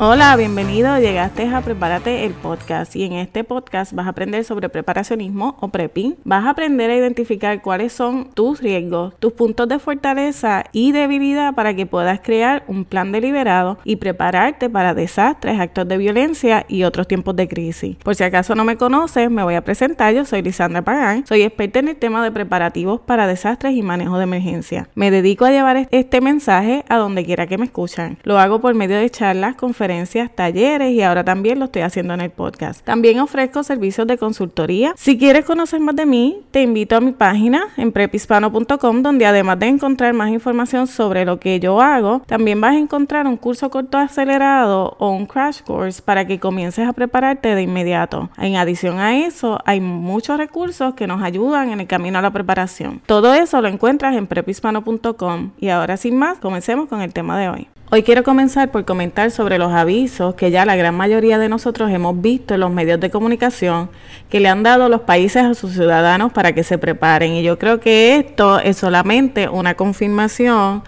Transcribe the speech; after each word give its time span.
Hola, 0.00 0.36
bienvenido. 0.36 0.96
Llegaste 1.00 1.48
a 1.48 1.60
Prepárate 1.60 2.24
el 2.24 2.32
podcast 2.32 2.94
y 2.94 3.02
en 3.02 3.14
este 3.14 3.42
podcast 3.42 3.92
vas 3.92 4.06
a 4.06 4.10
aprender 4.10 4.44
sobre 4.44 4.68
preparacionismo 4.68 5.56
o 5.58 5.70
prepping. 5.70 6.14
Vas 6.22 6.46
a 6.46 6.50
aprender 6.50 6.88
a 6.88 6.94
identificar 6.94 7.60
cuáles 7.62 7.94
son 7.94 8.30
tus 8.32 8.60
riesgos, 8.60 9.16
tus 9.18 9.32
puntos 9.32 9.66
de 9.66 9.80
fortaleza 9.80 10.66
y 10.70 10.92
debilidad 10.92 11.52
para 11.52 11.74
que 11.74 11.84
puedas 11.84 12.20
crear 12.20 12.62
un 12.68 12.84
plan 12.84 13.10
deliberado 13.10 13.78
y 13.82 13.96
prepararte 13.96 14.70
para 14.70 14.94
desastres, 14.94 15.58
actos 15.58 15.88
de 15.88 15.98
violencia 15.98 16.64
y 16.68 16.84
otros 16.84 17.08
tiempos 17.08 17.34
de 17.34 17.48
crisis. 17.48 17.96
Por 17.96 18.14
si 18.14 18.22
acaso 18.22 18.54
no 18.54 18.62
me 18.62 18.76
conoces, 18.76 19.28
me 19.32 19.42
voy 19.42 19.56
a 19.56 19.64
presentar. 19.64 20.14
Yo 20.14 20.24
soy 20.24 20.42
Lisandra 20.42 20.82
Pagán. 20.82 21.26
Soy 21.26 21.42
experta 21.42 21.80
en 21.80 21.88
el 21.88 21.96
tema 21.96 22.22
de 22.22 22.30
preparativos 22.30 23.00
para 23.00 23.26
desastres 23.26 23.74
y 23.74 23.82
manejo 23.82 24.16
de 24.16 24.22
emergencia. 24.22 24.88
Me 24.94 25.10
dedico 25.10 25.44
a 25.44 25.50
llevar 25.50 25.88
este 25.90 26.20
mensaje 26.20 26.84
a 26.88 26.98
donde 26.98 27.24
quiera 27.24 27.48
que 27.48 27.58
me 27.58 27.64
escuchan. 27.64 28.18
Lo 28.22 28.38
hago 28.38 28.60
por 28.60 28.76
medio 28.76 28.96
de 28.96 29.10
charlas, 29.10 29.56
conferencias 29.56 29.87
talleres 30.34 30.92
y 30.92 31.02
ahora 31.02 31.24
también 31.24 31.58
lo 31.58 31.66
estoy 31.66 31.82
haciendo 31.82 32.14
en 32.14 32.20
el 32.20 32.30
podcast. 32.30 32.84
También 32.84 33.20
ofrezco 33.20 33.62
servicios 33.62 34.06
de 34.06 34.18
consultoría. 34.18 34.92
Si 34.96 35.18
quieres 35.18 35.44
conocer 35.44 35.80
más 35.80 35.96
de 35.96 36.06
mí, 36.06 36.42
te 36.50 36.62
invito 36.62 36.96
a 36.96 37.00
mi 37.00 37.12
página 37.12 37.68
en 37.76 37.92
prepispano.com 37.92 39.02
donde 39.02 39.26
además 39.26 39.58
de 39.58 39.66
encontrar 39.66 40.14
más 40.14 40.30
información 40.30 40.86
sobre 40.86 41.24
lo 41.24 41.40
que 41.40 41.60
yo 41.60 41.80
hago, 41.80 42.22
también 42.26 42.60
vas 42.60 42.72
a 42.72 42.78
encontrar 42.78 43.26
un 43.26 43.36
curso 43.36 43.70
corto 43.70 43.98
acelerado 43.98 44.96
o 44.98 45.10
un 45.10 45.26
crash 45.26 45.62
course 45.62 46.02
para 46.02 46.26
que 46.26 46.38
comiences 46.38 46.86
a 46.86 46.92
prepararte 46.92 47.54
de 47.54 47.62
inmediato. 47.62 48.30
En 48.38 48.56
adición 48.56 48.98
a 48.98 49.18
eso, 49.18 49.58
hay 49.64 49.80
muchos 49.80 50.38
recursos 50.38 50.94
que 50.94 51.06
nos 51.06 51.22
ayudan 51.22 51.70
en 51.70 51.80
el 51.80 51.86
camino 51.86 52.18
a 52.18 52.22
la 52.22 52.30
preparación. 52.30 53.00
Todo 53.06 53.34
eso 53.34 53.60
lo 53.60 53.68
encuentras 53.68 54.16
en 54.16 54.26
prepispano.com 54.26 55.50
y 55.58 55.68
ahora 55.68 55.96
sin 55.96 56.16
más, 56.16 56.38
comencemos 56.38 56.88
con 56.88 57.00
el 57.00 57.12
tema 57.12 57.38
de 57.38 57.48
hoy. 57.48 57.68
Hoy 57.90 58.02
quiero 58.02 58.22
comenzar 58.22 58.70
por 58.70 58.84
comentar 58.84 59.30
sobre 59.30 59.56
los 59.56 59.72
avisos 59.72 60.34
que 60.34 60.50
ya 60.50 60.66
la 60.66 60.76
gran 60.76 60.94
mayoría 60.94 61.38
de 61.38 61.48
nosotros 61.48 61.90
hemos 61.90 62.20
visto 62.20 62.52
en 62.52 62.60
los 62.60 62.70
medios 62.70 63.00
de 63.00 63.08
comunicación 63.08 63.88
que 64.28 64.40
le 64.40 64.50
han 64.50 64.62
dado 64.62 64.90
los 64.90 65.00
países 65.00 65.42
a 65.42 65.54
sus 65.54 65.72
ciudadanos 65.72 66.30
para 66.30 66.52
que 66.52 66.64
se 66.64 66.76
preparen. 66.76 67.32
Y 67.32 67.42
yo 67.42 67.58
creo 67.58 67.80
que 67.80 68.16
esto 68.16 68.60
es 68.60 68.76
solamente 68.76 69.48
una 69.48 69.72
confirmación 69.72 70.82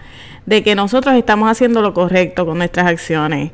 de 0.45 0.61
que 0.61 0.75
nosotros 0.75 1.15
estamos 1.15 1.49
haciendo 1.49 1.81
lo 1.81 1.95
correcto 1.95 2.45
con 2.45 2.59
nuestras 2.59 2.85
acciones. 2.85 3.51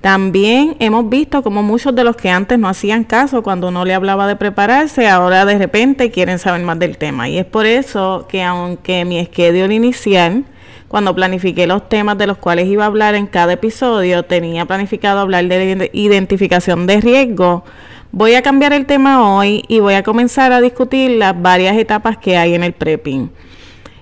También 0.00 0.74
hemos 0.80 1.08
visto 1.08 1.44
como 1.44 1.62
muchos 1.62 1.94
de 1.94 2.02
los 2.02 2.16
que 2.16 2.30
antes 2.30 2.58
no 2.58 2.68
hacían 2.68 3.04
caso 3.04 3.44
cuando 3.44 3.68
uno 3.68 3.84
le 3.84 3.94
hablaba 3.94 4.26
de 4.26 4.34
prepararse, 4.34 5.06
ahora 5.06 5.44
de 5.44 5.56
repente 5.56 6.10
quieren 6.10 6.40
saber 6.40 6.62
más 6.62 6.80
del 6.80 6.98
tema. 6.98 7.28
Y 7.28 7.38
es 7.38 7.46
por 7.46 7.64
eso 7.64 8.26
que 8.28 8.42
aunque 8.42 9.04
mi 9.04 9.24
schedule 9.24 9.72
inicial 9.72 10.46
cuando 10.92 11.14
planifiqué 11.14 11.66
los 11.66 11.88
temas 11.88 12.18
de 12.18 12.26
los 12.26 12.36
cuales 12.36 12.68
iba 12.68 12.84
a 12.84 12.86
hablar 12.86 13.14
en 13.14 13.26
cada 13.26 13.54
episodio, 13.54 14.24
tenía 14.24 14.66
planificado 14.66 15.20
hablar 15.20 15.46
de 15.46 15.88
identificación 15.94 16.86
de 16.86 17.00
riesgo. 17.00 17.64
Voy 18.10 18.34
a 18.34 18.42
cambiar 18.42 18.74
el 18.74 18.84
tema 18.84 19.34
hoy 19.34 19.64
y 19.68 19.80
voy 19.80 19.94
a 19.94 20.02
comenzar 20.02 20.52
a 20.52 20.60
discutir 20.60 21.12
las 21.12 21.40
varias 21.40 21.78
etapas 21.78 22.18
que 22.18 22.36
hay 22.36 22.54
en 22.54 22.62
el 22.62 22.74
prepping. 22.74 23.30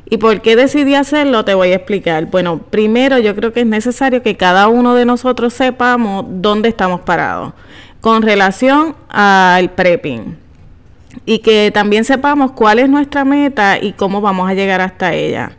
¿Y 0.06 0.16
por 0.16 0.40
qué 0.40 0.56
decidí 0.56 0.96
hacerlo? 0.96 1.44
Te 1.44 1.54
voy 1.54 1.70
a 1.70 1.76
explicar. 1.76 2.26
Bueno, 2.26 2.58
primero 2.58 3.20
yo 3.20 3.36
creo 3.36 3.52
que 3.52 3.60
es 3.60 3.66
necesario 3.66 4.20
que 4.20 4.36
cada 4.36 4.66
uno 4.66 4.96
de 4.96 5.04
nosotros 5.04 5.54
sepamos 5.54 6.24
dónde 6.28 6.70
estamos 6.70 7.02
parados 7.02 7.52
con 8.00 8.22
relación 8.22 8.96
al 9.08 9.70
prepping. 9.70 10.36
Y 11.24 11.38
que 11.38 11.70
también 11.72 12.02
sepamos 12.02 12.50
cuál 12.50 12.80
es 12.80 12.88
nuestra 12.88 13.24
meta 13.24 13.78
y 13.80 13.92
cómo 13.92 14.20
vamos 14.20 14.50
a 14.50 14.54
llegar 14.54 14.80
hasta 14.80 15.14
ella. 15.14 15.52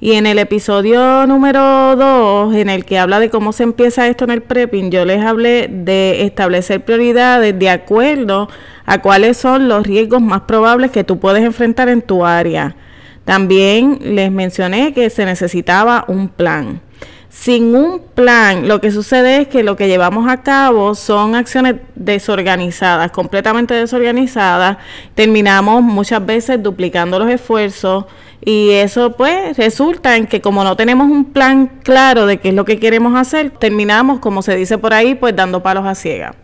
Y 0.00 0.12
en 0.12 0.26
el 0.26 0.38
episodio 0.38 1.26
número 1.26 1.96
2, 1.96 2.54
en 2.54 2.68
el 2.68 2.84
que 2.84 3.00
habla 3.00 3.18
de 3.18 3.30
cómo 3.30 3.52
se 3.52 3.64
empieza 3.64 4.06
esto 4.06 4.22
en 4.22 4.30
el 4.30 4.42
prepping, 4.42 4.92
yo 4.92 5.04
les 5.04 5.24
hablé 5.24 5.66
de 5.68 6.22
establecer 6.24 6.84
prioridades 6.84 7.58
de 7.58 7.68
acuerdo 7.68 8.48
a 8.86 9.02
cuáles 9.02 9.38
son 9.38 9.66
los 9.66 9.84
riesgos 9.84 10.22
más 10.22 10.42
probables 10.42 10.92
que 10.92 11.02
tú 11.02 11.18
puedes 11.18 11.42
enfrentar 11.42 11.88
en 11.88 12.02
tu 12.02 12.24
área. 12.24 12.76
También 13.24 13.98
les 14.00 14.30
mencioné 14.30 14.94
que 14.94 15.10
se 15.10 15.24
necesitaba 15.24 16.04
un 16.06 16.28
plan. 16.28 16.80
Sin 17.28 17.74
un 17.74 18.00
plan, 18.14 18.68
lo 18.68 18.80
que 18.80 18.92
sucede 18.92 19.42
es 19.42 19.48
que 19.48 19.64
lo 19.64 19.74
que 19.76 19.88
llevamos 19.88 20.28
a 20.28 20.42
cabo 20.42 20.94
son 20.94 21.34
acciones 21.34 21.74
desorganizadas, 21.96 23.10
completamente 23.10 23.74
desorganizadas. 23.74 24.78
Terminamos 25.16 25.82
muchas 25.82 26.24
veces 26.24 26.62
duplicando 26.62 27.18
los 27.18 27.28
esfuerzos 27.28 28.04
y 28.44 28.70
eso 28.70 29.12
pues 29.16 29.56
resulta 29.56 30.16
en 30.16 30.26
que 30.26 30.40
como 30.40 30.64
no 30.64 30.76
tenemos 30.76 31.10
un 31.10 31.26
plan 31.26 31.70
claro 31.82 32.26
de 32.26 32.38
qué 32.38 32.50
es 32.50 32.54
lo 32.54 32.64
que 32.64 32.78
queremos 32.78 33.16
hacer, 33.16 33.50
terminamos, 33.50 34.20
como 34.20 34.42
se 34.42 34.56
dice 34.56 34.78
por 34.78 34.94
ahí, 34.94 35.14
pues 35.14 35.34
dando 35.34 35.62
palos 35.62 35.86
a 35.86 35.94
ciegas. 35.94 36.36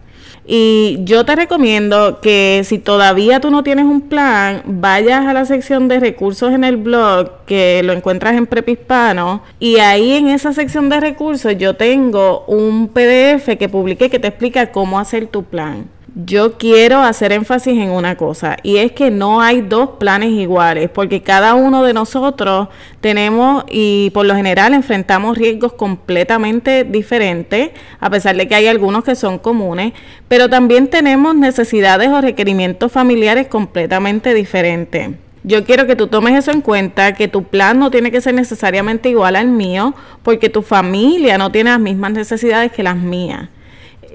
Y 0.46 0.98
yo 1.04 1.24
te 1.24 1.36
recomiendo 1.36 2.20
que 2.20 2.62
si 2.64 2.78
todavía 2.78 3.40
tú 3.40 3.50
no 3.50 3.62
tienes 3.62 3.86
un 3.86 4.02
plan, 4.02 4.62
vayas 4.66 5.24
a 5.24 5.32
la 5.32 5.46
sección 5.46 5.88
de 5.88 6.00
recursos 6.00 6.52
en 6.52 6.64
el 6.64 6.76
blog, 6.76 7.44
que 7.46 7.82
lo 7.82 7.94
encuentras 7.94 8.34
en 8.34 8.46
Prepispano, 8.46 9.42
y 9.58 9.76
ahí 9.78 10.12
en 10.12 10.28
esa 10.28 10.52
sección 10.52 10.90
de 10.90 11.00
recursos 11.00 11.56
yo 11.56 11.76
tengo 11.76 12.44
un 12.46 12.88
PDF 12.88 13.56
que 13.58 13.70
publiqué 13.70 14.10
que 14.10 14.18
te 14.18 14.28
explica 14.28 14.70
cómo 14.70 14.98
hacer 14.98 15.28
tu 15.28 15.44
plan 15.44 15.86
yo 16.14 16.58
quiero 16.58 17.00
hacer 17.00 17.32
énfasis 17.32 17.76
en 17.76 17.90
una 17.90 18.16
cosa 18.16 18.56
y 18.62 18.76
es 18.76 18.92
que 18.92 19.10
no 19.10 19.40
hay 19.40 19.62
dos 19.62 19.90
planes 19.98 20.30
iguales 20.30 20.88
porque 20.88 21.22
cada 21.22 21.54
uno 21.54 21.82
de 21.82 21.92
nosotros 21.92 22.68
tenemos 23.00 23.64
y 23.68 24.10
por 24.14 24.24
lo 24.24 24.36
general 24.36 24.74
enfrentamos 24.74 25.36
riesgos 25.36 25.72
completamente 25.72 26.84
diferentes 26.84 27.70
a 27.98 28.10
pesar 28.10 28.36
de 28.36 28.46
que 28.46 28.54
hay 28.54 28.68
algunos 28.68 29.02
que 29.02 29.16
son 29.16 29.38
comunes 29.38 29.92
pero 30.28 30.48
también 30.48 30.88
tenemos 30.88 31.34
necesidades 31.34 32.08
o 32.10 32.20
requerimientos 32.20 32.92
familiares 32.92 33.48
completamente 33.48 34.34
diferentes. 34.34 35.10
Yo 35.46 35.64
quiero 35.64 35.86
que 35.86 35.94
tú 35.94 36.06
tomes 36.06 36.38
eso 36.38 36.52
en 36.52 36.62
cuenta, 36.62 37.12
que 37.12 37.28
tu 37.28 37.44
plan 37.44 37.78
no 37.78 37.90
tiene 37.90 38.10
que 38.10 38.22
ser 38.22 38.32
necesariamente 38.32 39.10
igual 39.10 39.36
al 39.36 39.48
mío, 39.48 39.94
porque 40.22 40.48
tu 40.48 40.62
familia 40.62 41.36
no 41.36 41.52
tiene 41.52 41.70
las 41.70 41.80
mismas 41.80 42.12
necesidades 42.12 42.72
que 42.72 42.82
las 42.82 42.96
mías. 42.96 43.50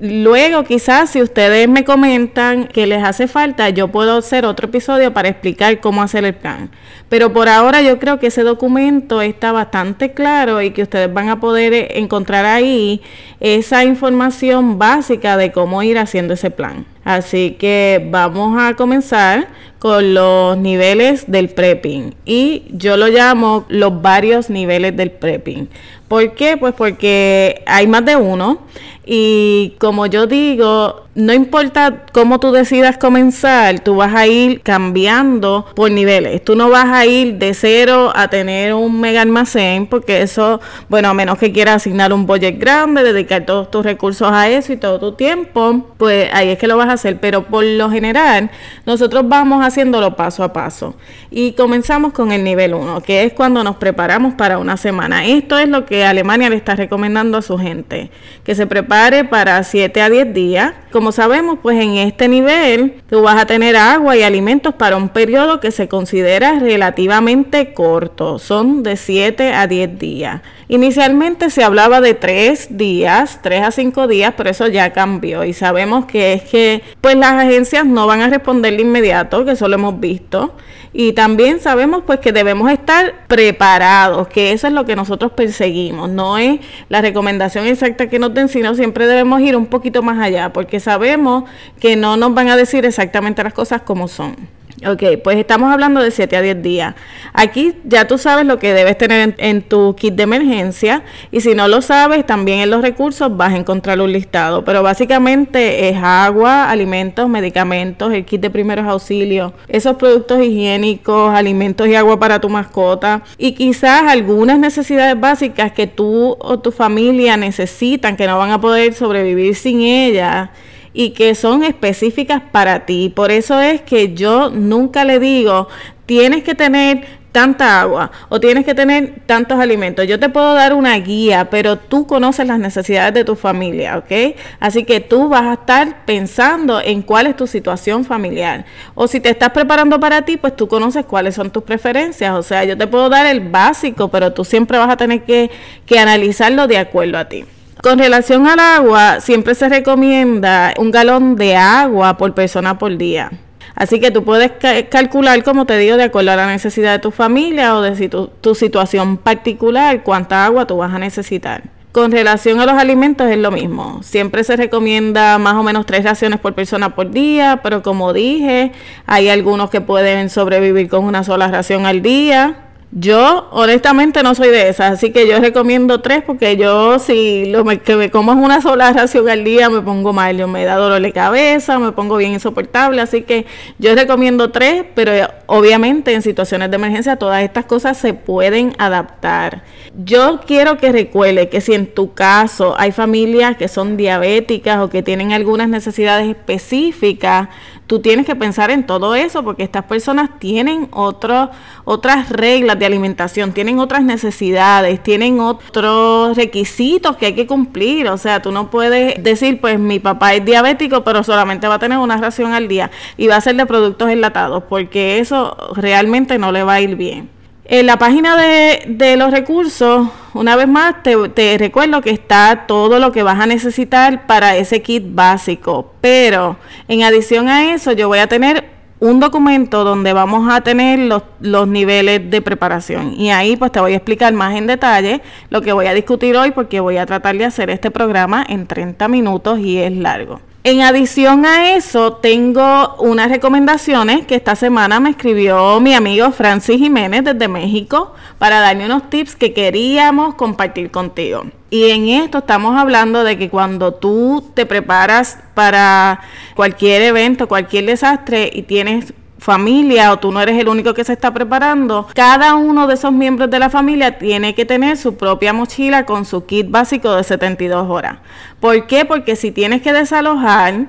Luego, 0.01 0.63
quizás, 0.63 1.09
si 1.09 1.21
ustedes 1.21 1.67
me 1.67 1.83
comentan 1.83 2.67
que 2.67 2.87
les 2.87 3.03
hace 3.03 3.27
falta, 3.27 3.69
yo 3.69 3.89
puedo 3.89 4.17
hacer 4.17 4.45
otro 4.45 4.67
episodio 4.67 5.13
para 5.13 5.27
explicar 5.27 5.81
cómo 5.81 6.01
hacer 6.01 6.23
el 6.23 6.33
plan. 6.33 6.69
Pero 7.09 7.33
por 7.33 7.49
ahora 7.49 7.81
yo 7.81 7.99
creo 7.99 8.17
que 8.17 8.27
ese 8.27 8.43
documento 8.43 9.21
está 9.21 9.51
bastante 9.51 10.13
claro 10.13 10.61
y 10.61 10.71
que 10.71 10.83
ustedes 10.83 11.11
van 11.13 11.27
a 11.27 11.39
poder 11.39 11.73
eh, 11.73 11.87
encontrar 11.99 12.45
ahí 12.45 13.01
esa 13.41 13.83
información 13.83 14.79
básica 14.79 15.35
de 15.35 15.51
cómo 15.51 15.83
ir 15.83 15.97
haciendo 15.97 16.35
ese 16.35 16.51
plan. 16.51 16.85
Así 17.03 17.57
que 17.59 18.07
vamos 18.09 18.61
a 18.61 18.75
comenzar 18.75 19.47
con 19.79 20.13
los 20.13 20.57
niveles 20.57 21.31
del 21.31 21.49
prepping 21.49 22.13
y 22.25 22.63
yo 22.69 22.97
lo 22.97 23.07
llamo 23.07 23.65
los 23.69 24.01
varios 24.01 24.49
niveles 24.49 24.95
del 24.95 25.11
prepping. 25.11 25.69
¿Por 26.07 26.33
qué? 26.33 26.57
Pues 26.57 26.73
porque 26.73 27.63
hay 27.65 27.87
más 27.87 28.03
de 28.05 28.15
uno 28.15 28.59
y 29.05 29.75
como 29.79 30.05
yo 30.05 30.27
digo, 30.27 31.07
no 31.15 31.33
importa 31.33 32.05
cómo 32.13 32.39
tú 32.39 32.51
decidas 32.51 32.99
comenzar, 32.99 33.79
tú 33.79 33.95
vas 33.95 34.13
a 34.13 34.27
ir 34.27 34.61
cambiando 34.61 35.65
por 35.75 35.89
niveles. 35.89 36.43
Tú 36.43 36.55
no 36.55 36.69
vas 36.69 36.85
a 36.85 37.07
ir 37.07 37.39
de 37.39 37.55
cero 37.55 38.11
a 38.15 38.27
tener 38.27 38.73
un 38.75 39.01
mega 39.01 39.23
almacén, 39.23 39.87
porque 39.87 40.21
eso, 40.21 40.61
bueno, 40.89 41.09
a 41.09 41.13
menos 41.15 41.39
que 41.39 41.51
quieras 41.51 41.77
asignar 41.77 42.13
un 42.13 42.27
budget 42.27 42.59
grande, 42.59 43.01
dedicar 43.01 43.45
todos 43.45 43.71
tus 43.71 43.83
recursos 43.83 44.29
a 44.31 44.47
eso 44.47 44.73
y 44.73 44.77
todo 44.77 44.99
tu 44.99 45.13
tiempo, 45.13 45.87
pues 45.97 46.29
ahí 46.31 46.49
es 46.49 46.59
que 46.59 46.67
lo 46.67 46.77
vas 46.77 46.89
a 46.89 46.93
hacer. 46.93 47.19
Pero 47.19 47.45
por 47.45 47.63
lo 47.63 47.89
general, 47.89 48.51
nosotros 48.85 49.27
vamos 49.27 49.65
haciéndolo 49.69 50.15
paso 50.15 50.43
a 50.43 50.53
paso. 50.53 50.95
Y 51.31 51.53
comenzamos 51.53 52.13
con 52.13 52.31
el 52.31 52.43
nivel 52.43 52.73
1, 52.73 53.01
que 53.01 53.23
es 53.23 53.33
cuando 53.33 53.63
nos 53.63 53.77
preparamos 53.77 54.33
para 54.33 54.57
una 54.57 54.77
semana. 54.77 55.25
Esto 55.25 55.57
es 55.57 55.69
lo 55.69 55.85
que 55.85 56.05
Alemania 56.05 56.49
le 56.49 56.57
está 56.57 56.75
recomendando 56.75 57.37
a 57.37 57.41
su 57.41 57.57
gente, 57.57 58.11
que 58.43 58.53
se 58.53 58.67
prepare 58.67 59.23
para 59.23 59.63
7 59.63 60.01
a 60.01 60.09
10 60.09 60.33
días. 60.33 60.73
Como 60.91 61.11
sabemos, 61.11 61.59
pues 61.61 61.81
en 61.81 61.95
este 61.95 62.27
nivel 62.27 63.01
tú 63.09 63.21
vas 63.21 63.41
a 63.41 63.45
tener 63.45 63.77
agua 63.77 64.17
y 64.17 64.23
alimentos 64.23 64.73
para 64.73 64.97
un 64.97 65.09
periodo 65.09 65.59
que 65.59 65.71
se 65.71 65.87
considera 65.87 66.59
relativamente 66.59 67.73
corto, 67.73 68.39
son 68.39 68.83
de 68.83 68.97
7 68.97 69.53
a 69.53 69.67
10 69.67 69.99
días. 69.99 70.41
Inicialmente 70.67 71.49
se 71.49 71.63
hablaba 71.63 71.99
de 71.99 72.13
3 72.13 72.77
días, 72.77 73.39
3 73.41 73.63
a 73.63 73.71
5 73.71 74.07
días, 74.07 74.33
pero 74.37 74.49
eso 74.49 74.67
ya 74.67 74.93
cambió 74.93 75.43
y 75.43 75.53
sabemos 75.53 76.05
que 76.05 76.33
es 76.33 76.43
que 76.43 76.83
pues 77.01 77.15
las 77.15 77.33
agencias 77.33 77.85
no 77.85 78.05
van 78.05 78.21
a 78.21 78.29
responder 78.29 78.75
de 78.75 78.83
inmediato, 78.83 79.45
que 79.45 79.55
eso 79.59 79.67
lo 79.67 79.75
hemos 79.75 79.99
visto. 79.99 80.53
Y 80.93 81.13
también 81.13 81.59
sabemos 81.59 82.03
pues 82.05 82.19
que 82.19 82.31
debemos 82.31 82.71
estar 82.71 83.27
preparados, 83.27 84.27
que 84.29 84.53
eso 84.53 84.67
es 84.67 84.73
lo 84.73 84.85
que 84.85 84.95
nosotros 84.95 85.33
perseguimos, 85.33 86.09
no 86.09 86.37
es 86.37 86.61
la 86.87 87.01
recomendación 87.01 87.67
exacta 87.67 88.09
que 88.09 88.17
nos 88.17 88.33
den, 88.33 88.47
sino 88.47 88.73
siempre 88.73 89.05
debemos 89.05 89.41
ir 89.41 89.55
un 89.55 89.67
poquito 89.67 90.01
más 90.01 90.17
allá, 90.17 90.51
porque 90.51 90.79
sabemos 90.79 91.43
que 91.79 91.95
no 91.95 92.17
nos 92.17 92.33
van 92.33 92.47
a 92.47 92.55
decir 92.55 92.85
exactamente 92.85 93.43
las 93.43 93.53
cosas 93.53 93.81
como 93.81 94.07
son. 94.07 94.58
Ok, 94.87 95.03
pues 95.21 95.37
estamos 95.37 95.73
hablando 95.73 96.01
de 96.01 96.09
7 96.09 96.37
a 96.37 96.41
10 96.41 96.61
días. 96.61 96.95
Aquí 97.33 97.73
ya 97.83 98.07
tú 98.07 98.17
sabes 98.17 98.45
lo 98.45 98.59
que 98.59 98.73
debes 98.73 98.97
tener 98.97 99.35
en, 99.37 99.61
tu 99.61 99.93
kit 99.95 100.13
de 100.13 100.23
emergencia 100.23 101.03
y 101.31 101.41
si 101.41 101.53
no 101.53 101.67
lo 101.67 101.81
sabes, 101.81 102.25
también 102.25 102.59
en 102.59 102.69
los 102.69 102.81
recursos 102.81 103.35
vas 103.35 103.53
a 103.53 103.57
encontrar 103.57 103.99
un 103.99 104.13
listado. 104.13 104.63
Pero 104.63 104.81
básicamente 104.81 105.89
es 105.89 105.97
agua, 106.01 106.69
alimentos, 106.69 107.27
medicamentos, 107.27 108.13
el 108.13 108.23
kit 108.23 108.39
de 108.39 108.49
primeros 108.49 108.85
auxilios, 108.85 109.51
esos 109.67 109.97
productos 109.97 110.41
higiénicos, 110.41 111.33
alimentos 111.35 111.85
y 111.89 111.95
agua 111.95 112.17
para 112.17 112.39
tu 112.39 112.47
mascota 112.47 113.23
y 113.37 113.51
quizás 113.51 114.03
algunas 114.03 114.59
necesidades 114.59 115.19
básicas 115.19 115.73
que 115.73 115.87
tú 115.87 116.37
o 116.39 116.59
tu 116.59 116.71
familia 116.71 117.35
necesitan, 117.35 118.15
que 118.15 118.27
no 118.27 118.37
van 118.37 118.51
a 118.51 118.61
poder 118.61 118.93
sobrevivir 118.93 119.55
sin 119.55 119.81
ellas 119.81 120.49
y 120.93 121.11
que 121.11 121.35
son 121.35 121.63
específicas 121.63 122.41
para 122.51 122.85
ti. 122.85 123.11
Por 123.13 123.31
eso 123.31 123.59
es 123.59 123.81
que 123.81 124.13
yo 124.13 124.49
nunca 124.49 125.05
le 125.05 125.19
digo, 125.19 125.67
tienes 126.05 126.43
que 126.43 126.55
tener 126.55 127.19
tanta 127.31 127.79
agua 127.81 128.11
o 128.29 128.39
tienes 128.39 128.65
que 128.65 128.73
tener 128.73 129.21
tantos 129.25 129.59
alimentos. 129.59 130.07
Yo 130.07 130.19
te 130.19 130.29
puedo 130.29 130.53
dar 130.53 130.73
una 130.73 130.97
guía, 130.97 131.49
pero 131.49 131.77
tú 131.77 132.07
conoces 132.07 132.47
las 132.47 132.59
necesidades 132.59 133.13
de 133.13 133.23
tu 133.23 133.35
familia, 133.35 133.97
¿ok? 133.97 134.35
Así 134.59 134.83
que 134.83 134.99
tú 134.99 135.29
vas 135.29 135.43
a 135.43 135.53
estar 135.53 136.05
pensando 136.05 136.81
en 136.81 137.01
cuál 137.01 137.27
es 137.27 137.35
tu 137.35 137.47
situación 137.47 138.05
familiar. 138.05 138.65
O 138.95 139.07
si 139.07 139.19
te 139.19 139.29
estás 139.29 139.51
preparando 139.51 139.99
para 139.99 140.23
ti, 140.23 140.37
pues 140.37 140.55
tú 140.55 140.67
conoces 140.67 141.05
cuáles 141.05 141.35
son 141.35 141.51
tus 141.51 141.63
preferencias. 141.63 142.33
O 142.33 142.43
sea, 142.43 142.63
yo 142.63 142.77
te 142.77 142.87
puedo 142.87 143.09
dar 143.09 143.25
el 143.25 143.41
básico, 143.41 144.07
pero 144.09 144.33
tú 144.33 144.43
siempre 144.43 144.77
vas 144.77 144.89
a 144.89 144.97
tener 144.97 145.23
que, 145.23 145.51
que 145.85 145.99
analizarlo 145.99 146.67
de 146.67 146.77
acuerdo 146.77 147.17
a 147.17 147.25
ti. 147.25 147.45
Con 147.81 147.97
relación 147.97 148.45
al 148.45 148.59
agua, 148.59 149.21
siempre 149.21 149.55
se 149.55 149.69
recomienda 149.69 150.73
un 150.77 150.91
galón 150.91 151.37
de 151.37 151.55
agua 151.55 152.17
por 152.17 152.33
persona 152.33 152.77
por 152.77 152.97
día. 152.97 153.31
Así 153.73 154.01
que 154.01 154.11
tú 154.11 154.25
puedes 154.25 154.51
calcular, 154.89 155.41
como 155.45 155.65
te 155.65 155.77
digo, 155.77 155.95
de 155.95 156.03
acuerdo 156.03 156.31
a 156.31 156.35
la 156.35 156.47
necesidad 156.47 156.91
de 156.91 156.99
tu 156.99 157.11
familia 157.11 157.77
o 157.77 157.81
de 157.81 158.09
tu, 158.09 158.27
tu 158.27 158.53
situación 158.53 159.15
particular, 159.15 160.03
cuánta 160.03 160.43
agua 160.43 160.67
tú 160.67 160.75
vas 160.75 160.93
a 160.93 160.99
necesitar. 160.99 161.63
Con 161.93 162.11
relación 162.11 162.59
a 162.59 162.65
los 162.65 162.75
alimentos 162.75 163.31
es 163.31 163.37
lo 163.37 163.49
mismo. 163.49 164.03
Siempre 164.03 164.43
se 164.43 164.57
recomienda 164.57 165.37
más 165.37 165.55
o 165.55 165.63
menos 165.63 165.85
tres 165.85 166.03
raciones 166.03 166.39
por 166.41 166.53
persona 166.53 166.93
por 166.93 167.11
día, 167.11 167.61
pero 167.63 167.81
como 167.81 168.11
dije, 168.11 168.73
hay 169.05 169.29
algunos 169.29 169.69
que 169.69 169.79
pueden 169.79 170.29
sobrevivir 170.29 170.89
con 170.89 171.05
una 171.05 171.23
sola 171.23 171.47
ración 171.47 171.85
al 171.85 172.01
día. 172.01 172.57
Yo 172.91 173.47
honestamente 173.51 174.23
no 174.23 174.33
soy 174.33 174.49
de 174.49 174.67
esas, 174.67 174.93
así 174.93 175.11
que 175.11 175.27
yo 175.27 175.39
recomiendo 175.39 176.01
tres 176.01 176.23
porque 176.25 176.57
yo 176.57 176.97
si 176.97 177.45
lo 177.45 177.63
que 177.63 177.95
me 177.95 178.09
como 178.09 178.31
una 178.31 178.61
sola 178.61 178.91
ración 178.91 179.29
al 179.29 179.43
día 179.43 179.69
me 179.69 179.81
pongo 179.81 180.11
mal, 180.11 180.35
yo 180.35 180.47
me 180.47 180.65
da 180.65 180.75
dolor 180.75 180.99
de 180.99 181.11
cabeza, 181.13 181.77
me 181.77 181.91
pongo 181.91 182.17
bien 182.17 182.31
insoportable, 182.31 182.99
así 182.99 183.21
que 183.21 183.45
yo 183.77 183.93
recomiendo 183.93 184.49
tres, 184.49 184.85
pero 184.95 185.11
obviamente 185.45 186.15
en 186.15 186.23
situaciones 186.23 186.71
de 186.71 186.77
emergencia 186.77 187.17
todas 187.17 187.43
estas 187.43 187.65
cosas 187.65 187.95
se 187.95 188.15
pueden 188.15 188.73
adaptar. 188.79 189.61
Yo 190.03 190.39
quiero 190.47 190.77
que 190.79 190.91
recuerde 190.91 191.47
que 191.47 191.61
si 191.61 191.75
en 191.75 191.93
tu 191.93 192.15
caso 192.15 192.73
hay 192.75 192.91
familias 192.91 193.55
que 193.55 193.67
son 193.67 193.97
diabéticas 193.97 194.79
o 194.79 194.89
que 194.89 195.03
tienen 195.03 195.31
algunas 195.31 195.69
necesidades 195.69 196.27
específicas, 196.27 197.49
tú 197.89 197.99
tienes 197.99 198.27
que 198.27 198.35
pensar 198.35 198.69
en 198.69 198.85
todo 198.85 199.15
eso 199.15 199.43
porque 199.43 199.63
estas 199.63 199.85
personas 199.85 200.29
tienen 200.37 200.89
otras 200.91 202.29
reglas 202.29 202.77
de 202.77 202.85
alimentación, 202.85 203.51
tienen 203.51 203.79
otras 203.79 204.03
necesidades, 204.03 205.01
tienen 205.01 205.39
otros 205.39 206.37
requisitos 206.37 207.17
que 207.17 207.25
hay 207.25 207.33
que 207.33 207.47
cumplir. 207.47 208.07
O 208.09 208.17
sea, 208.19 208.43
tú 208.43 208.51
no 208.51 208.69
puedes 208.69 209.21
decir, 209.23 209.59
pues 209.59 209.79
mi 209.79 209.97
papá 209.97 210.35
es 210.35 210.45
diabético, 210.45 211.03
pero 211.03 211.23
solamente 211.23 211.67
va 211.67 211.75
a 211.75 211.79
tener 211.79 211.97
una 211.97 212.17
ración 212.17 212.53
al 212.53 212.67
día 212.67 212.91
y 213.17 213.25
va 213.25 213.37
a 213.37 213.41
ser 213.41 213.55
de 213.55 213.65
productos 213.65 214.07
enlatados 214.11 214.63
porque 214.69 215.17
eso 215.17 215.57
realmente 215.73 216.37
no 216.37 216.51
le 216.51 216.61
va 216.61 216.73
a 216.73 216.81
ir 216.81 216.95
bien. 216.95 217.38
En 217.71 217.85
la 217.85 217.99
página 217.99 218.35
de, 218.35 219.15
los 219.15 219.29
recursos, 219.29 220.09
una 220.33 220.55
vez 220.55 220.67
más, 220.67 221.03
te, 221.03 221.15
te, 221.29 221.55
recuerdo 221.59 222.01
que 222.01 222.09
está 222.09 222.65
todo 222.65 222.97
lo 222.97 223.11
que 223.11 223.21
vas 223.21 223.39
a 223.39 223.45
necesitar 223.45 224.25
para 224.25 224.57
ese 224.57 224.81
kit 224.81 225.03
básico. 225.13 225.93
Pero 226.01 226.57
en 226.87 227.03
adición 227.03 227.47
a 227.47 227.71
eso, 227.71 227.91
yo 227.91 228.07
voy 228.07 228.17
a 228.17 228.25
tener 228.25 228.67
un 228.99 229.19
documento 229.19 229.83
donde 229.83 230.13
vamos 230.13 230.51
a 230.51 230.61
tener 230.61 230.97
los, 230.97 231.21
los 231.41 231.67
niveles 231.67 232.31
de 232.31 232.41
preparación. 232.41 233.13
Y 233.13 233.29
ahí 233.29 233.55
pues 233.55 233.71
te 233.71 233.79
voy 233.79 233.93
a 233.93 233.97
explicar 233.97 234.33
más 234.33 234.57
en 234.57 234.65
detalle 234.65 235.21
lo 235.51 235.61
que 235.61 235.71
voy 235.71 235.85
a 235.85 235.93
discutir 235.93 236.35
hoy 236.37 236.49
porque 236.49 236.79
voy 236.79 236.97
a 236.97 237.05
tratar 237.05 237.37
de 237.37 237.45
hacer 237.45 237.69
este 237.69 237.91
programa 237.91 238.43
en 238.49 238.65
30 238.65 239.07
minutos 239.09 239.59
y 239.59 239.77
es 239.77 239.91
largo. 239.91 240.41
En 240.69 240.81
adición 240.81 241.47
a 241.47 241.73
eso, 241.73 242.13
tengo 242.13 242.93
unas 242.99 243.29
recomendaciones 243.29 244.27
que 244.27 244.35
esta 244.35 244.55
semana 244.55 244.99
me 244.99 245.09
escribió 245.09 245.79
mi 245.79 245.95
amigo 245.95 246.29
Francis 246.31 246.77
Jiménez 246.77 247.23
desde 247.23 247.47
México 247.47 248.13
para 248.37 248.59
darme 248.59 248.85
unos 248.85 249.09
tips 249.09 249.35
que 249.35 249.51
queríamos 249.51 250.35
compartir 250.35 250.91
contigo. 250.91 251.45
Y 251.71 251.89
en 251.89 252.07
esto 252.09 252.37
estamos 252.37 252.77
hablando 252.77 253.23
de 253.23 253.35
que 253.39 253.49
cuando 253.49 253.95
tú 253.95 254.51
te 254.53 254.67
preparas 254.67 255.39
para 255.55 256.21
cualquier 256.53 257.01
evento, 257.01 257.47
cualquier 257.47 257.87
desastre 257.87 258.51
y 258.53 258.61
tienes 258.61 259.11
familia 259.39 260.11
o 260.11 260.19
tú 260.19 260.31
no 260.31 260.41
eres 260.41 260.59
el 260.59 260.67
único 260.67 260.93
que 260.93 261.03
se 261.03 261.13
está 261.13 261.33
preparando, 261.33 262.07
cada 262.13 262.55
uno 262.55 262.87
de 262.87 262.93
esos 262.93 263.11
miembros 263.11 263.49
de 263.49 263.59
la 263.59 263.69
familia 263.69 264.17
tiene 264.17 264.53
que 264.53 264.65
tener 264.65 264.97
su 264.97 265.15
propia 265.15 265.53
mochila 265.53 266.05
con 266.05 266.25
su 266.25 266.45
kit 266.45 266.69
básico 266.69 267.15
de 267.15 267.23
72 267.23 267.89
horas. 267.89 268.17
¿Por 268.59 268.87
qué? 268.87 269.05
Porque 269.05 269.35
si 269.35 269.51
tienes 269.51 269.81
que 269.81 269.93
desalojar 269.93 270.87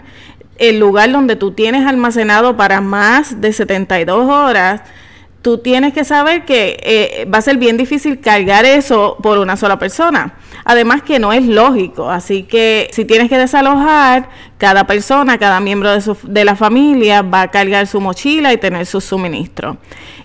el 0.59 0.79
lugar 0.79 1.11
donde 1.11 1.37
tú 1.37 1.53
tienes 1.53 1.87
almacenado 1.87 2.57
para 2.57 2.81
más 2.81 3.41
de 3.41 3.53
72 3.53 4.29
horas, 4.29 4.83
tú 5.43 5.59
tienes 5.59 5.95
que 5.95 6.05
saber 6.05 6.45
que 6.45 6.79
eh, 6.83 7.25
va 7.33 7.39
a 7.39 7.43
ser 7.43 7.57
bien 7.57 7.77
difícil 7.77 8.21
cargar 8.21 8.65
eso 8.65 9.17
por 9.23 9.39
una 9.39 9.57
sola 9.57 9.79
persona. 9.79 10.35
Además 10.65 11.03
que 11.03 11.19
no 11.19 11.33
es 11.33 11.47
lógico, 11.47 12.11
así 12.11 12.43
que 12.43 12.91
si 12.93 13.05
tienes 13.05 13.29
que 13.31 13.39
desalojar, 13.39 14.29
cada 14.61 14.87
persona, 14.87 15.39
cada 15.39 15.59
miembro 15.59 15.91
de, 15.91 16.45
la 16.45 16.55
familia 16.55 17.23
va 17.23 17.41
a 17.41 17.51
cargar 17.51 17.87
su 17.87 17.99
mochila 17.99 18.53
y 18.53 18.59
tener 18.59 18.85
su 18.85 19.01
suministro. 19.01 19.79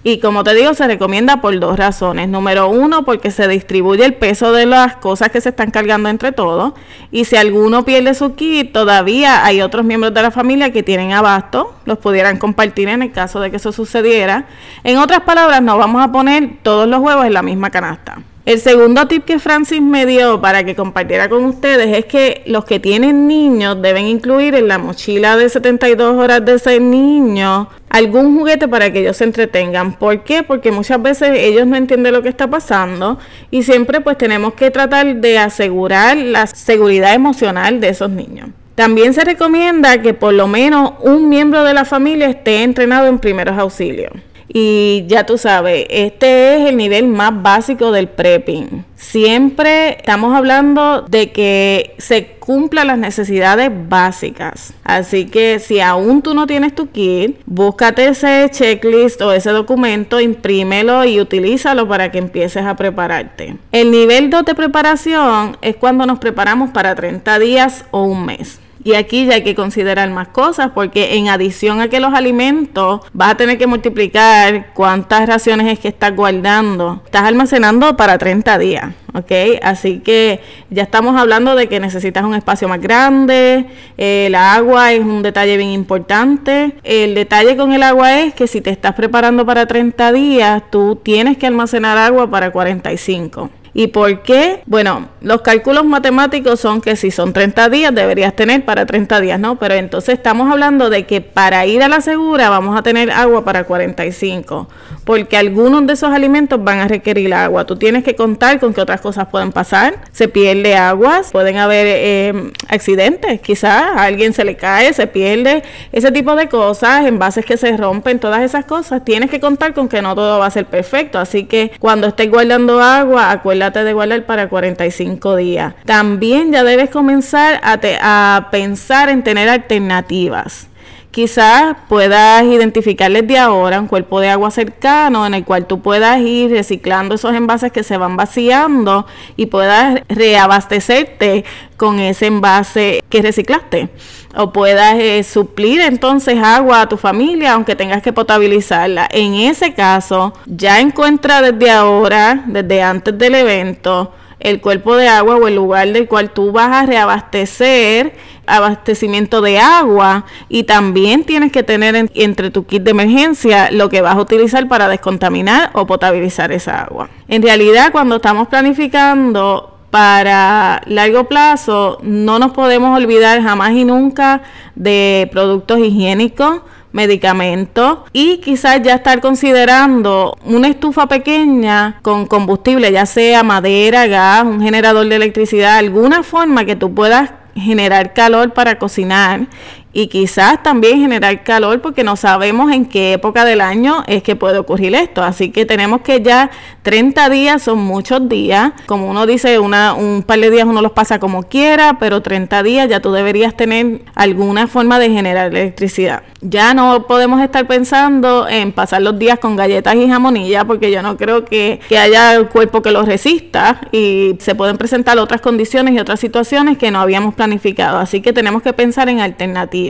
Y 0.04 0.20
como 0.20 0.44
te 0.44 0.54
digo, 0.54 0.74
se 0.74 0.86
recomienda 0.86 1.40
por 1.40 1.58
dos 1.58 1.80
razones. 1.80 2.28
Número 2.28 2.68
uno, 2.68 3.06
porque 3.06 3.32
se 3.32 3.48
distribuye 3.48 4.04
el 4.04 4.14
peso 4.16 4.52
de 4.52 4.66
las 4.66 4.98
cosas 4.98 5.30
que 5.30 5.40
se 5.40 5.50
están 5.50 5.72
cargando 5.72 6.10
entre 6.10 6.34
todos. 6.34 6.74
Y 7.12 7.24
si 7.24 7.38
alguno 7.38 7.86
pierde 7.86 8.14
su 8.14 8.36
kit, 8.36 8.74
todavía 8.74 9.46
hay 9.46 9.62
otros 9.62 9.86
miembros 9.86 10.14
de 10.14 10.22
la 10.22 10.32
familia 10.32 10.74
que 10.74 10.84
tienen 10.84 11.14
abasto, 11.14 11.74
los 11.86 11.98
pudieran 11.98 12.38
compartir 12.38 12.90
en 12.90 13.04
el 13.04 13.14
caso 13.14 13.40
de 13.40 13.52
que 13.52 13.56
eso 13.56 13.72
sucediera. 13.72 14.48
En 14.84 14.98
otras 14.98 15.22
palabras, 15.22 15.62
no 15.62 15.78
vamos 15.78 16.04
a 16.04 16.12
poner 16.12 16.58
todos 16.62 16.90
los 16.90 17.00
huevos 17.00 17.26
en 17.26 17.34
la 17.34 17.42
misma 17.42 17.70
canasta. 17.70 18.18
El 18.46 18.60
segundo 18.60 19.08
tip 19.08 19.26
que 19.26 19.40
Francis 19.40 19.82
me 19.82 20.06
dio 20.06 20.40
para 20.40 20.64
que 20.64 20.76
compartiera 20.76 21.28
con 21.30 21.46
ustedes 21.46 21.98
es 21.98 22.06
que 22.06 22.44
los 22.46 22.64
que 22.64 22.80
tienen 22.80 23.28
niños 23.28 23.82
deben 23.82 24.06
incluir 24.06 24.54
en 24.54 24.68
la 24.68 24.78
mochila 24.78 25.36
de 25.36 25.50
72 25.50 26.16
horas 26.16 26.46
de 26.46 26.54
ese 26.54 26.80
niño 26.80 27.70
algún 27.90 28.38
juguete 28.38 28.68
para 28.68 28.94
que 28.94 29.00
ellos 29.00 29.18
se 29.18 29.24
entretengan. 29.24 29.94
¿Por 29.94 30.24
qué? 30.24 30.44
Porque 30.44 30.72
muchas 30.72 31.02
veces 31.02 31.32
ellos 31.34 31.66
no 31.66 31.76
entienden 31.76 32.14
lo 32.14 32.22
que 32.22 32.30
está 32.30 32.48
pasando 32.48 33.18
y 33.50 33.64
siempre 33.64 34.00
pues 34.02 34.16
tenemos 34.16 34.54
que 34.54 34.70
tratar 34.70 35.16
de 35.16 35.40
asegurar 35.40 36.16
la 36.16 36.46
seguridad 36.46 37.16
emocional 37.16 37.82
de 37.82 37.90
esos 37.90 38.12
niños. 38.12 38.50
También 38.76 39.16
se 39.16 39.24
recomienda 39.24 40.04
que 40.04 40.14
por 40.14 40.36
lo 40.36 40.48
menos 40.48 40.94
un 41.00 41.30
miembro 41.30 41.64
de 41.64 41.74
la 41.74 41.84
familia 41.84 42.30
esté 42.30 42.62
entrenado 42.62 43.08
en 43.08 43.18
primeros 43.18 43.58
auxilios. 43.58 44.12
Y 44.58 45.04
ya 45.08 45.26
tú 45.26 45.38
sabes, 45.38 45.86
este 45.90 46.56
es 46.56 46.70
el 46.70 46.78
nivel 46.78 47.10
más 47.10 47.44
básico 47.44 47.92
del 47.92 48.08
prepping. 48.08 48.86
Siempre 48.96 49.98
estamos 49.98 50.34
hablando 50.34 51.02
de 51.02 51.34
que 51.34 51.94
se 51.98 52.28
cumplan 52.40 52.88
las 52.88 52.98
necesidades 52.98 53.70
básicas. 53.90 54.74
Así 54.86 55.26
que 55.26 55.60
si 55.60 55.82
aún 55.82 56.22
tú 56.22 56.34
no 56.34 56.48
tienes 56.48 56.74
tu 56.74 56.90
kit, 56.90 57.38
búscate 57.46 58.08
ese 58.08 58.50
checklist 58.50 59.22
o 59.22 59.34
ese 59.34 59.50
documento, 59.50 60.22
imprímelo 60.22 61.04
y 61.04 61.20
utilízalo 61.20 61.86
para 61.90 62.10
que 62.10 62.20
empieces 62.20 62.66
a 62.66 62.78
prepararte. 62.78 63.58
El 63.74 63.92
nivel 63.92 64.30
2 64.30 64.46
de 64.46 64.56
preparación 64.56 65.58
es 65.62 65.76
cuando 65.76 66.06
nos 66.06 66.20
preparamos 66.20 66.70
para 66.70 66.96
30 66.96 67.40
días 67.40 67.84
o 67.92 68.04
un 68.04 68.26
mes. 68.26 68.62
Y 68.86 68.94
aquí 68.94 69.26
ya 69.26 69.34
hay 69.34 69.44
que 69.44 69.56
considerar 69.56 70.12
más 70.12 70.28
cosas 70.28 70.70
porque 70.76 71.16
en 71.16 71.28
adición 71.28 71.82
a 71.82 71.88
que 71.88 72.00
los 72.00 72.14
alimentos 72.14 73.02
vas 73.14 73.32
a 73.32 73.36
tener 73.36 73.58
que 73.58 73.66
multiplicar 73.66 74.74
cuántas 74.76 75.28
raciones 75.28 75.74
es 75.74 75.80
que 75.80 75.88
estás 75.88 76.16
guardando. 76.16 77.02
Estás 77.04 77.24
almacenando 77.24 77.98
para 77.98 78.20
30 78.20 78.60
días, 78.60 78.94
¿ok? 79.16 79.32
Así 79.64 80.02
que 80.02 80.40
ya 80.70 80.84
estamos 80.84 81.20
hablando 81.20 81.56
de 81.56 81.68
que 81.68 81.80
necesitas 81.80 82.24
un 82.24 82.36
espacio 82.36 82.68
más 82.68 82.80
grande. 82.80 83.66
el 83.98 84.36
agua 84.36 84.94
es 84.94 85.00
un 85.00 85.24
detalle 85.24 85.58
bien 85.58 85.72
importante. 85.72 86.76
El 86.84 87.16
detalle 87.16 87.58
con 87.58 87.74
el 87.74 87.82
agua 87.82 88.20
es 88.20 88.36
que 88.36 88.46
si 88.46 88.62
te 88.62 88.70
estás 88.70 88.94
preparando 88.94 89.48
para 89.48 89.66
30 89.66 90.12
días, 90.12 90.62
tú 90.70 90.96
tienes 91.02 91.38
que 91.40 91.48
almacenar 91.48 91.98
agua 91.98 92.30
para 92.30 92.52
45. 92.52 93.50
¿Y 93.78 93.88
por 93.88 94.22
qué? 94.22 94.62
Bueno, 94.68 95.10
los 95.20 95.42
cálculos 95.42 95.84
matemáticos 95.84 96.62
son 96.62 96.80
que 96.80 96.96
si 96.96 97.12
son 97.12 97.34
30 97.34 97.68
días, 97.68 97.94
deberías 97.94 98.34
tener 98.34 98.64
para 98.64 98.86
30 98.86 99.20
días, 99.20 99.38
¿no? 99.38 99.58
Pero 99.58 99.74
entonces 99.74 100.16
estamos 100.16 100.50
hablando 100.50 100.90
de 100.90 101.06
que 101.06 101.20
para 101.20 101.66
ir 101.66 101.84
a 101.84 101.90
la 101.90 102.00
segura 102.00 102.50
vamos 102.50 102.80
a 102.80 102.84
tener 102.84 103.12
agua 103.12 103.44
para 103.44 103.66
45, 103.66 104.70
porque 105.04 105.36
algunos 105.36 105.86
de 105.88 105.92
esos 105.92 106.14
alimentos 106.14 106.64
van 106.64 106.80
a 106.80 106.88
requerir 106.88 107.34
agua. 107.34 107.66
Tú 107.66 107.76
tienes 107.76 108.06
que 108.06 108.16
contar 108.16 108.62
con 108.62 108.74
que 108.74 108.80
otras 108.80 109.02
cosas 109.02 109.28
pueden 109.28 109.52
pasar. 109.52 109.96
Se 110.14 110.30
pierde 110.30 110.78
agua, 110.78 111.24
pueden 111.34 111.58
haber 111.58 111.86
eh, 111.86 112.54
accidentes, 112.70 113.42
quizás 113.42 113.84
a 113.98 114.04
alguien 114.04 114.32
se 114.32 114.46
le 114.46 114.56
cae, 114.56 114.94
se 114.94 115.06
pierde, 115.06 115.64
ese 115.92 116.14
tipo 116.14 116.38
de 116.38 116.48
cosas, 116.48 117.06
envases 117.06 117.46
que 117.46 117.58
se 117.58 117.76
rompen, 117.76 118.20
todas 118.20 118.42
esas 118.42 118.64
cosas. 118.64 119.04
Tienes 119.04 119.30
que 119.30 119.42
contar 119.42 119.74
con 119.74 119.90
que 119.90 120.02
no 120.02 120.16
todo 120.16 120.40
va 120.40 120.46
a 120.46 120.52
ser 120.52 120.66
perfecto. 120.66 121.20
Así 121.20 121.44
que 121.44 121.74
cuando 121.78 122.08
estés 122.08 122.32
guardando 122.32 122.82
agua, 122.82 123.32
acuérdate 123.32 123.65
de 123.74 123.94
guardar 123.94 124.26
para 124.26 124.50
45 124.50 125.36
días. 125.36 125.74
También 125.86 126.52
ya 126.52 126.64
debes 126.64 126.90
comenzar 126.90 127.60
a 127.64 128.48
pensar 128.52 129.10
en 129.10 129.24
tener 129.24 129.50
alternativas. 129.50 130.68
Quizás 131.16 131.78
puedas 131.88 132.44
identificar 132.44 133.10
desde 133.10 133.38
ahora 133.38 133.80
un 133.80 133.88
cuerpo 133.88 134.20
de 134.20 134.28
agua 134.28 134.52
cercano 134.52 135.26
en 135.26 135.34
el 135.34 135.46
cual 135.46 135.66
tú 135.66 135.80
puedas 135.80 136.20
ir 136.20 136.52
reciclando 136.52 137.16
esos 137.16 137.34
envases 137.34 137.72
que 137.72 137.84
se 137.84 137.96
van 137.96 138.18
vaciando 138.18 139.08
y 139.38 139.46
puedas 139.46 140.02
reabastecerte 140.10 141.46
con 141.78 142.00
ese 142.00 142.26
envase 142.26 143.02
que 143.08 143.22
reciclaste. 143.22 143.88
O 144.36 144.52
puedas 144.52 144.96
eh, 145.00 145.24
suplir 145.24 145.80
entonces 145.80 146.38
agua 146.44 146.82
a 146.82 146.90
tu 146.90 146.98
familia 146.98 147.54
aunque 147.54 147.78
tengas 147.78 148.02
que 148.02 148.12
potabilizarla. 148.12 149.08
En 149.10 149.36
ese 149.36 149.74
caso, 149.74 150.34
ya 150.46 150.82
encuentra 150.82 151.42
desde 151.42 151.72
ahora, 151.72 152.44
desde 152.46 152.82
antes 152.82 153.18
del 153.18 153.36
evento, 153.36 154.12
el 154.40 154.62
cuerpo 154.62 154.96
de 154.96 155.08
agua 155.08 155.38
o 155.38 155.48
el 155.48 155.56
lugar 155.56 155.92
del 155.92 156.08
cual 156.08 156.32
tú 156.32 156.52
vas 156.52 156.72
a 156.72 156.86
reabastecer 156.86 158.14
abastecimiento 158.48 159.42
de 159.42 159.60
agua 159.60 160.26
y 160.50 160.64
también 160.64 161.24
tienes 161.24 161.52
que 161.52 161.64
tener 161.64 162.10
entre 162.14 162.52
tu 162.52 162.66
kit 162.66 162.84
de 162.84 162.92
emergencia 162.92 163.72
lo 163.72 163.90
que 163.90 164.02
vas 164.02 164.16
a 164.16 164.22
utilizar 164.22 164.68
para 164.68 164.88
descontaminar 164.88 165.72
o 165.74 165.86
potabilizar 165.86 166.52
esa 166.52 166.82
agua. 166.84 167.10
En 167.28 167.42
realidad 167.42 167.92
cuando 167.92 168.18
estamos 168.18 168.48
planificando 168.48 169.72
para 169.90 170.82
largo 170.88 171.24
plazo 171.26 172.00
no 172.02 172.38
nos 172.38 172.52
podemos 172.52 172.98
olvidar 172.98 173.42
jamás 173.42 173.72
y 173.72 173.86
nunca 173.86 174.42
de 174.76 175.30
productos 175.32 175.80
higiénicos, 175.80 176.62
medicamentos 176.96 178.00
y 178.14 178.38
quizás 178.38 178.82
ya 178.82 178.96
estar 178.96 179.20
considerando 179.20 180.38
una 180.46 180.70
estufa 180.70 181.08
pequeña 181.08 182.00
con 182.02 182.26
combustible, 182.26 182.90
ya 182.90 183.06
sea 183.06 183.44
madera, 183.44 184.08
gas, 184.08 184.46
un 184.46 184.62
generador 184.62 185.06
de 185.06 185.18
electricidad, 185.18 185.78
alguna 185.78 186.24
forma 186.24 186.64
que 186.64 186.78
tú 186.78 186.96
puedas 186.96 187.32
generar 187.54 188.14
calor 188.14 188.54
para 188.54 188.80
cocinar 188.80 189.48
y 189.96 190.08
quizás 190.08 190.62
también 190.62 191.00
generar 191.00 191.46
calor 191.46 191.80
porque 191.80 192.04
no 192.04 192.18
sabemos 192.18 192.70
en 192.70 192.86
qué 192.86 193.14
época 193.14 193.46
del 193.46 193.62
año 193.62 194.04
es 194.08 194.24
que 194.24 194.36
puede 194.36 194.58
ocurrir 194.58 194.94
esto. 194.94 195.24
Así 195.24 195.52
que 195.52 195.66
tenemos 195.66 196.02
que 196.02 196.22
ya 196.22 196.52
30 196.84 197.30
días 197.30 197.62
son 197.62 197.80
muchos 197.80 198.28
días. 198.28 198.74
Como 198.88 199.10
uno 199.10 199.26
dice, 199.26 199.58
una, 199.58 199.94
un 199.94 200.24
par 200.24 200.40
de 200.40 200.52
días 200.52 200.68
uno 200.68 200.82
los 200.82 200.92
pasa 200.92 201.18
como 201.18 201.44
quiera, 201.44 201.96
pero 201.98 202.22
30 202.22 202.62
días 202.62 202.90
ya 202.90 203.00
tú 203.00 203.14
deberías 203.14 203.56
tener 203.56 204.02
alguna 204.16 204.68
forma 204.68 205.00
de 205.00 205.12
generar 205.12 205.56
electricidad. 205.56 206.24
Ya 206.42 206.74
no 206.74 207.08
podemos 207.08 207.42
estar 207.42 207.66
pensando 207.66 208.50
en 208.50 208.74
pasar 208.74 209.02
los 209.02 209.18
días 209.18 209.40
con 209.40 209.56
galletas 209.56 209.96
y 209.96 210.10
jamonilla 210.10 210.66
porque 210.66 210.92
yo 210.92 211.02
no 211.04 211.16
creo 211.16 211.46
que, 211.46 211.80
que 211.88 211.98
haya 211.98 212.50
cuerpo 212.50 212.82
que 212.82 212.92
los 212.92 213.06
resista 213.06 213.80
y 213.94 214.36
se 214.40 214.56
pueden 214.56 214.76
presentar 214.76 215.18
otras 215.20 215.40
condiciones 215.40 215.94
y 215.94 216.00
otras 216.00 216.20
situaciones 216.20 216.78
que 216.78 216.92
no 216.92 217.00
habíamos 217.00 217.34
planificado. 217.34 217.98
Así 217.98 218.20
que 218.20 218.34
tenemos 218.34 218.62
que 218.62 218.74
pensar 218.74 219.08
en 219.08 219.22
alternativas 219.22 219.85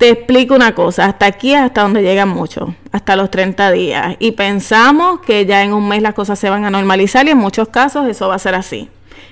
te 0.00 0.08
explico 0.08 0.54
una 0.54 0.74
cosa, 0.74 1.04
hasta 1.04 1.26
aquí 1.26 1.52
es 1.52 1.60
hasta 1.60 1.82
donde 1.82 2.00
llegan 2.00 2.30
muchos, 2.30 2.70
hasta 2.90 3.16
los 3.16 3.30
30 3.30 3.70
días. 3.70 4.16
Y 4.18 4.30
pensamos 4.30 5.20
que 5.20 5.44
ya 5.44 5.62
en 5.62 5.74
un 5.74 5.86
mes 5.86 6.00
las 6.00 6.14
cosas 6.14 6.38
se 6.38 6.48
van 6.48 6.64
a 6.64 6.70
normalizar 6.70 7.26
y 7.26 7.30
en 7.32 7.36
muchos 7.36 7.68
casos 7.68 8.08
eso 8.08 8.26
va 8.26 8.36
a 8.36 8.38
ser 8.38 8.54
así. 8.54 8.88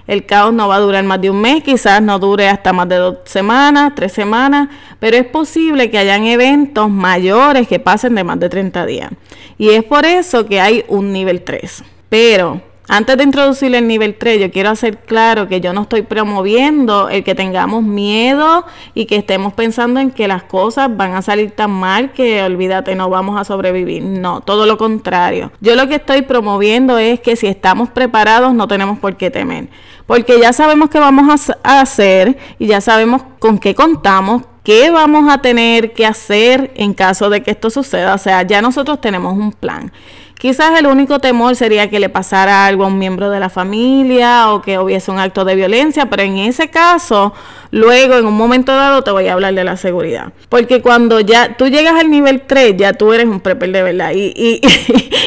El 0.07 0.27
caos 0.27 0.53
no 0.53 0.69
va 0.69 0.77
a 0.77 0.81
durar 0.81 1.05
más 1.05 1.23
de 1.23 1.31
un 1.31 1.41
mes, 1.41 1.63
quizás 1.63 2.03
no 2.03 2.19
dure 2.19 2.51
hasta 2.51 2.75
más 2.75 2.87
de 2.87 2.97
dos 2.97 3.17
semanas, 3.25 3.95
tres 3.97 4.13
semanas, 4.13 4.69
pero 4.99 5.17
es 5.17 5.25
posible 5.25 5.91
que 5.91 5.97
hayan 5.97 6.27
eventos 6.27 6.91
mayores 6.91 7.67
que 7.67 7.81
pasen 7.81 8.15
de 8.15 8.25
más 8.25 8.39
de 8.39 8.51
30 8.51 8.85
días. 8.85 9.11
Y 9.57 9.71
es 9.71 9.85
por 9.85 10.05
eso 10.05 10.45
que 10.45 10.61
hay 10.61 10.85
un 10.89 11.15
nivel 11.15 11.45
3. 11.45 11.83
Pero 12.11 12.61
antes 12.89 13.19
de 13.19 13.23
introducir 13.23 13.75
el 13.75 13.87
nivel 13.87 14.17
3, 14.17 14.41
yo 14.41 14.51
quiero 14.51 14.71
hacer 14.71 14.99
claro 14.99 15.47
que 15.47 15.61
yo 15.61 15.75
no 15.75 15.83
estoy 15.83 16.03
promoviendo 16.03 17.11
el 17.11 17.23
que 17.23 17.35
tengamos 17.35 17.83
miedo 17.83 18.65
y 18.95 19.05
que 19.05 19.17
estemos 19.17 19.53
pensando 19.53 20.01
en 20.01 20.11
que 20.11 20.27
las 20.27 20.43
cosas 20.45 20.89
van 20.97 21.15
a 21.15 21.21
salir 21.21 21.51
tan 21.51 21.71
mal 21.71 22.13
que 22.13 22.43
olvídate, 22.43 22.95
no 22.95 23.11
vamos 23.11 23.39
a 23.39 23.45
sobrevivir. 23.45 24.03
No, 24.03 24.41
todo 24.41 24.65
lo 24.65 24.79
contrario. 24.79 25.53
Yo 25.61 25.77
lo 25.77 25.87
que 25.87 25.97
estoy 25.97 26.23
promoviendo 26.23 26.97
es 26.97 27.21
que 27.21 27.37
si 27.37 27.47
estamos 27.47 27.91
preparados 27.91 28.55
no 28.55 28.67
tenemos 28.67 28.99
por 28.99 29.17
qué 29.17 29.31
temer. 29.31 29.69
Porque 30.07 30.41
ya 30.41 30.55
sabemos 30.55 30.89
qué 30.89 30.99
vamos 30.99 31.51
a 31.63 31.81
hacer 31.81 32.39
y 32.59 32.69
ya 32.69 32.81
sabemos 32.81 33.23
con 33.39 33.59
qué 33.59 33.75
contamos, 33.75 34.45
qué 34.65 34.91
vamos 34.91 35.31
a 35.31 35.43
tener 35.43 35.93
que 35.93 36.07
hacer 36.07 36.73
en 36.75 36.95
caso 36.95 37.29
de 37.29 37.43
que 37.43 37.51
esto 37.51 37.69
suceda. 37.69 38.15
O 38.15 38.19
sea, 38.19 38.43
ya 38.43 38.63
nosotros 38.63 39.01
tenemos 39.03 39.35
un 39.35 39.53
plan. 39.53 39.93
Quizás 40.39 40.79
el 40.79 40.87
único 40.87 41.19
temor 41.19 41.57
sería 41.57 41.91
que 41.91 41.99
le 41.99 42.09
pasara 42.09 42.67
algo 42.67 42.85
a 42.85 42.87
un 42.87 42.99
miembro 42.99 43.29
de 43.29 43.41
la 43.41 43.51
familia 43.51 44.53
o 44.53 44.63
que 44.63 44.79
hubiese 44.79 45.11
un 45.11 45.19
acto 45.19 45.45
de 45.45 45.57
violencia, 45.57 46.07
pero 46.07 46.23
en 46.23 46.39
ese 46.39 46.69
caso 46.71 47.35
Luego, 47.71 48.15
en 48.15 48.27
un 48.27 48.35
momento 48.35 48.73
dado, 48.73 49.03
te 49.03 49.11
voy 49.11 49.27
a 49.29 49.35
hablar 49.35 49.55
de 49.55 49.63
la 49.63 49.77
seguridad. 49.77 50.33
Porque 50.49 50.81
cuando 50.81 51.21
ya 51.21 51.57
tú 51.57 51.69
llegas 51.69 51.95
al 51.97 52.11
nivel 52.11 52.43
3, 52.47 52.77
ya 52.79 52.95
tú 52.95 53.13
eres 53.13 53.27
un 53.27 53.41
prepper 53.41 53.71
de 53.73 53.83
verdad. 53.83 54.13
Y, 54.15 54.33
y, 54.35 54.61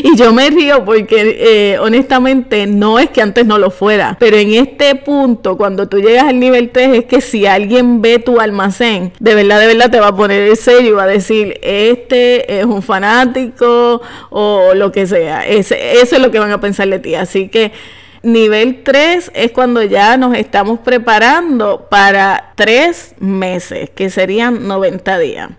y 0.14 0.16
yo 0.16 0.34
me 0.34 0.50
río 0.50 0.84
porque, 0.86 1.38
eh, 1.40 1.80
honestamente, 1.80 2.68
no 2.68 3.00
es 3.00 3.10
que 3.10 3.22
antes 3.22 3.46
no 3.46 3.58
lo 3.58 3.72
fuera. 3.72 4.18
Pero 4.20 4.38
en 4.38 4.54
este 4.54 4.96
punto, 4.96 5.58
cuando 5.58 5.88
tú 5.88 6.00
llegas 6.00 6.26
al 6.26 6.40
nivel 6.40 6.72
3, 6.72 7.00
es 7.00 7.06
que 7.06 7.22
si 7.22 7.46
alguien 7.46 8.02
ve 8.02 8.20
tu 8.20 8.40
almacén, 8.40 9.14
de 9.20 9.36
verdad, 9.36 9.60
de 9.60 9.68
verdad 9.68 9.92
te 9.92 10.00
va 10.00 10.10
a 10.10 10.16
poner 10.16 10.42
el 10.42 10.58
sello 10.58 10.90
y 10.90 10.92
va 10.92 11.04
a 11.04 11.08
decir, 11.08 11.60
este 11.62 12.60
es 12.60 12.66
un 12.66 12.82
fanático 12.82 14.02
o 14.30 14.74
lo 14.74 14.92
que 14.92 15.08
sea. 15.08 15.48
eso 15.48 15.76
es 15.76 16.20
lo 16.20 16.32
que 16.32 16.40
van 16.40 16.52
a 16.52 16.60
pensar 16.60 16.88
de 16.88 17.00
ti. 17.00 17.16
Así 17.16 17.48
que 17.50 17.72
Nivel 18.24 18.84
3 18.84 19.32
es 19.34 19.52
cuando 19.52 19.82
ya 19.82 20.16
nos 20.16 20.36
estamos 20.36 20.80
preparando 20.80 21.88
para 21.90 22.54
tres 22.56 23.16
meses, 23.20 23.90
que 23.90 24.12
serían 24.12 24.68
90 24.68 25.18
días. 25.18 25.50